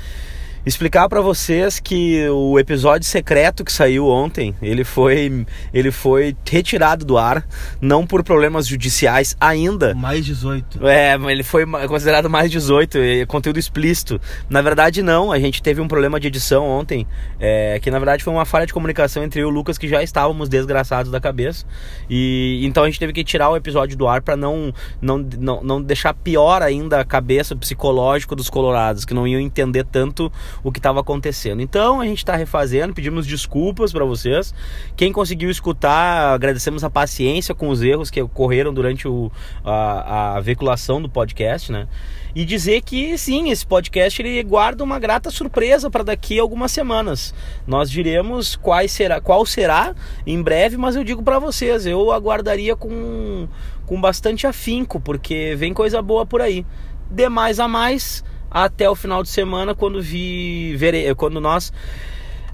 explicar 0.65 1.09
para 1.09 1.21
vocês 1.21 1.79
que 1.79 2.27
o 2.29 2.59
episódio 2.59 3.07
secreto 3.07 3.63
que 3.63 3.71
saiu 3.71 4.07
ontem, 4.07 4.55
ele 4.61 4.83
foi 4.83 5.45
ele 5.73 5.91
foi 5.91 6.35
retirado 6.47 7.03
do 7.03 7.17
ar, 7.17 7.45
não 7.79 8.05
por 8.05 8.23
problemas 8.23 8.67
judiciais 8.67 9.35
ainda. 9.39 9.95
Mais 9.95 10.25
18. 10.25 10.87
É, 10.87 11.15
ele 11.29 11.43
foi 11.43 11.65
considerado 11.87 12.29
mais 12.29 12.51
18, 12.51 12.97
é 12.97 13.25
conteúdo 13.25 13.57
explícito. 13.57 14.21
Na 14.49 14.61
verdade 14.61 15.01
não, 15.01 15.31
a 15.31 15.39
gente 15.39 15.61
teve 15.61 15.81
um 15.81 15.87
problema 15.87 16.19
de 16.19 16.27
edição 16.27 16.67
ontem, 16.67 17.07
é, 17.39 17.79
que 17.81 17.89
na 17.89 17.97
verdade 17.97 18.23
foi 18.23 18.33
uma 18.33 18.45
falha 18.45 18.65
de 18.65 18.73
comunicação 18.73 19.23
entre 19.23 19.41
eu 19.41 19.47
e 19.47 19.51
o 19.51 19.53
Lucas 19.53 19.77
que 19.77 19.87
já 19.87 20.03
estávamos 20.03 20.47
desgraçados 20.47 21.11
da 21.11 21.19
cabeça. 21.19 21.65
E 22.09 22.61
então 22.63 22.83
a 22.83 22.85
gente 22.85 22.99
teve 22.99 23.13
que 23.13 23.23
tirar 23.23 23.49
o 23.49 23.55
episódio 23.55 23.97
do 23.97 24.07
ar 24.07 24.21
para 24.21 24.35
não, 24.35 24.73
não 25.01 25.17
não 25.17 25.63
não 25.63 25.81
deixar 25.81 26.13
pior 26.13 26.61
ainda 26.61 26.99
a 26.99 27.05
cabeça 27.05 27.55
psicológica 27.55 28.35
dos 28.35 28.49
colorados, 28.49 29.05
que 29.05 29.13
não 29.13 29.27
iam 29.27 29.39
entender 29.39 29.85
tanto 29.85 30.31
o 30.63 30.71
que 30.71 30.79
estava 30.79 30.99
acontecendo. 30.99 31.61
Então 31.61 32.01
a 32.01 32.05
gente 32.05 32.19
está 32.19 32.35
refazendo, 32.35 32.93
pedimos 32.93 33.25
desculpas 33.25 33.91
para 33.91 34.05
vocês. 34.05 34.53
Quem 34.95 35.11
conseguiu 35.11 35.49
escutar, 35.49 36.33
agradecemos 36.33 36.83
a 36.83 36.89
paciência 36.89 37.53
com 37.53 37.69
os 37.69 37.81
erros 37.81 38.09
que 38.09 38.21
ocorreram 38.21 38.73
durante 38.73 39.07
o, 39.07 39.31
a, 39.63 40.37
a 40.37 40.39
veiculação 40.39 41.01
do 41.01 41.09
podcast, 41.09 41.71
né? 41.71 41.87
E 42.33 42.45
dizer 42.45 42.81
que 42.81 43.17
sim, 43.17 43.49
esse 43.49 43.65
podcast 43.65 44.21
ele 44.21 44.41
guarda 44.43 44.83
uma 44.83 44.97
grata 44.97 45.29
surpresa 45.29 45.89
para 45.89 46.03
daqui 46.03 46.39
a 46.39 46.41
algumas 46.41 46.71
semanas. 46.71 47.33
Nós 47.67 47.91
diremos 47.91 48.55
qual 48.55 48.87
será, 48.87 49.19
qual 49.19 49.45
será 49.45 49.93
em 50.25 50.41
breve, 50.41 50.77
mas 50.77 50.95
eu 50.95 51.03
digo 51.03 51.21
para 51.21 51.39
vocês, 51.39 51.85
eu 51.85 52.11
aguardaria 52.11 52.75
com, 52.75 53.47
com 53.85 53.99
bastante 53.99 54.47
afinco, 54.47 54.99
porque 54.99 55.55
vem 55.57 55.73
coisa 55.73 56.01
boa 56.01 56.25
por 56.25 56.41
aí. 56.41 56.65
De 57.09 57.27
mais 57.27 57.59
a 57.59 57.67
mais, 57.67 58.23
até 58.51 58.89
o 58.89 58.95
final 58.95 59.23
de 59.23 59.29
semana 59.29 59.73
quando 59.73 60.01
vi 60.01 60.75
vere, 60.75 61.15
quando 61.15 61.39
nós 61.39 61.71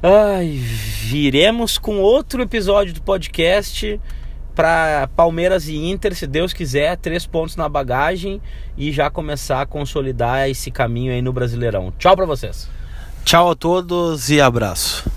ai, 0.02 0.60
viremos 1.02 1.78
com 1.78 2.00
outro 2.00 2.42
episódio 2.44 2.94
do 2.94 3.02
podcast 3.02 4.00
para 4.54 5.08
Palmeiras 5.16 5.68
e 5.68 5.76
Inter, 5.76 6.16
se 6.16 6.26
Deus 6.26 6.52
quiser, 6.54 6.98
três 6.98 7.28
pontos 7.28 7.56
na 7.56 7.68
bagagem 7.68 8.42
e 8.76 8.92
já 8.92 9.10
começar 9.10 9.62
a 9.62 9.66
consolidar 9.66 10.50
esse 10.50 10.72
caminho 10.72 11.12
aí 11.12 11.22
no 11.22 11.32
Brasileirão. 11.32 11.94
Tchau 12.00 12.16
para 12.16 12.26
vocês. 12.26 12.70
Tchau 13.24 13.52
a 13.52 13.56
todos 13.56 14.30
e 14.30 14.40
abraço. 14.42 15.17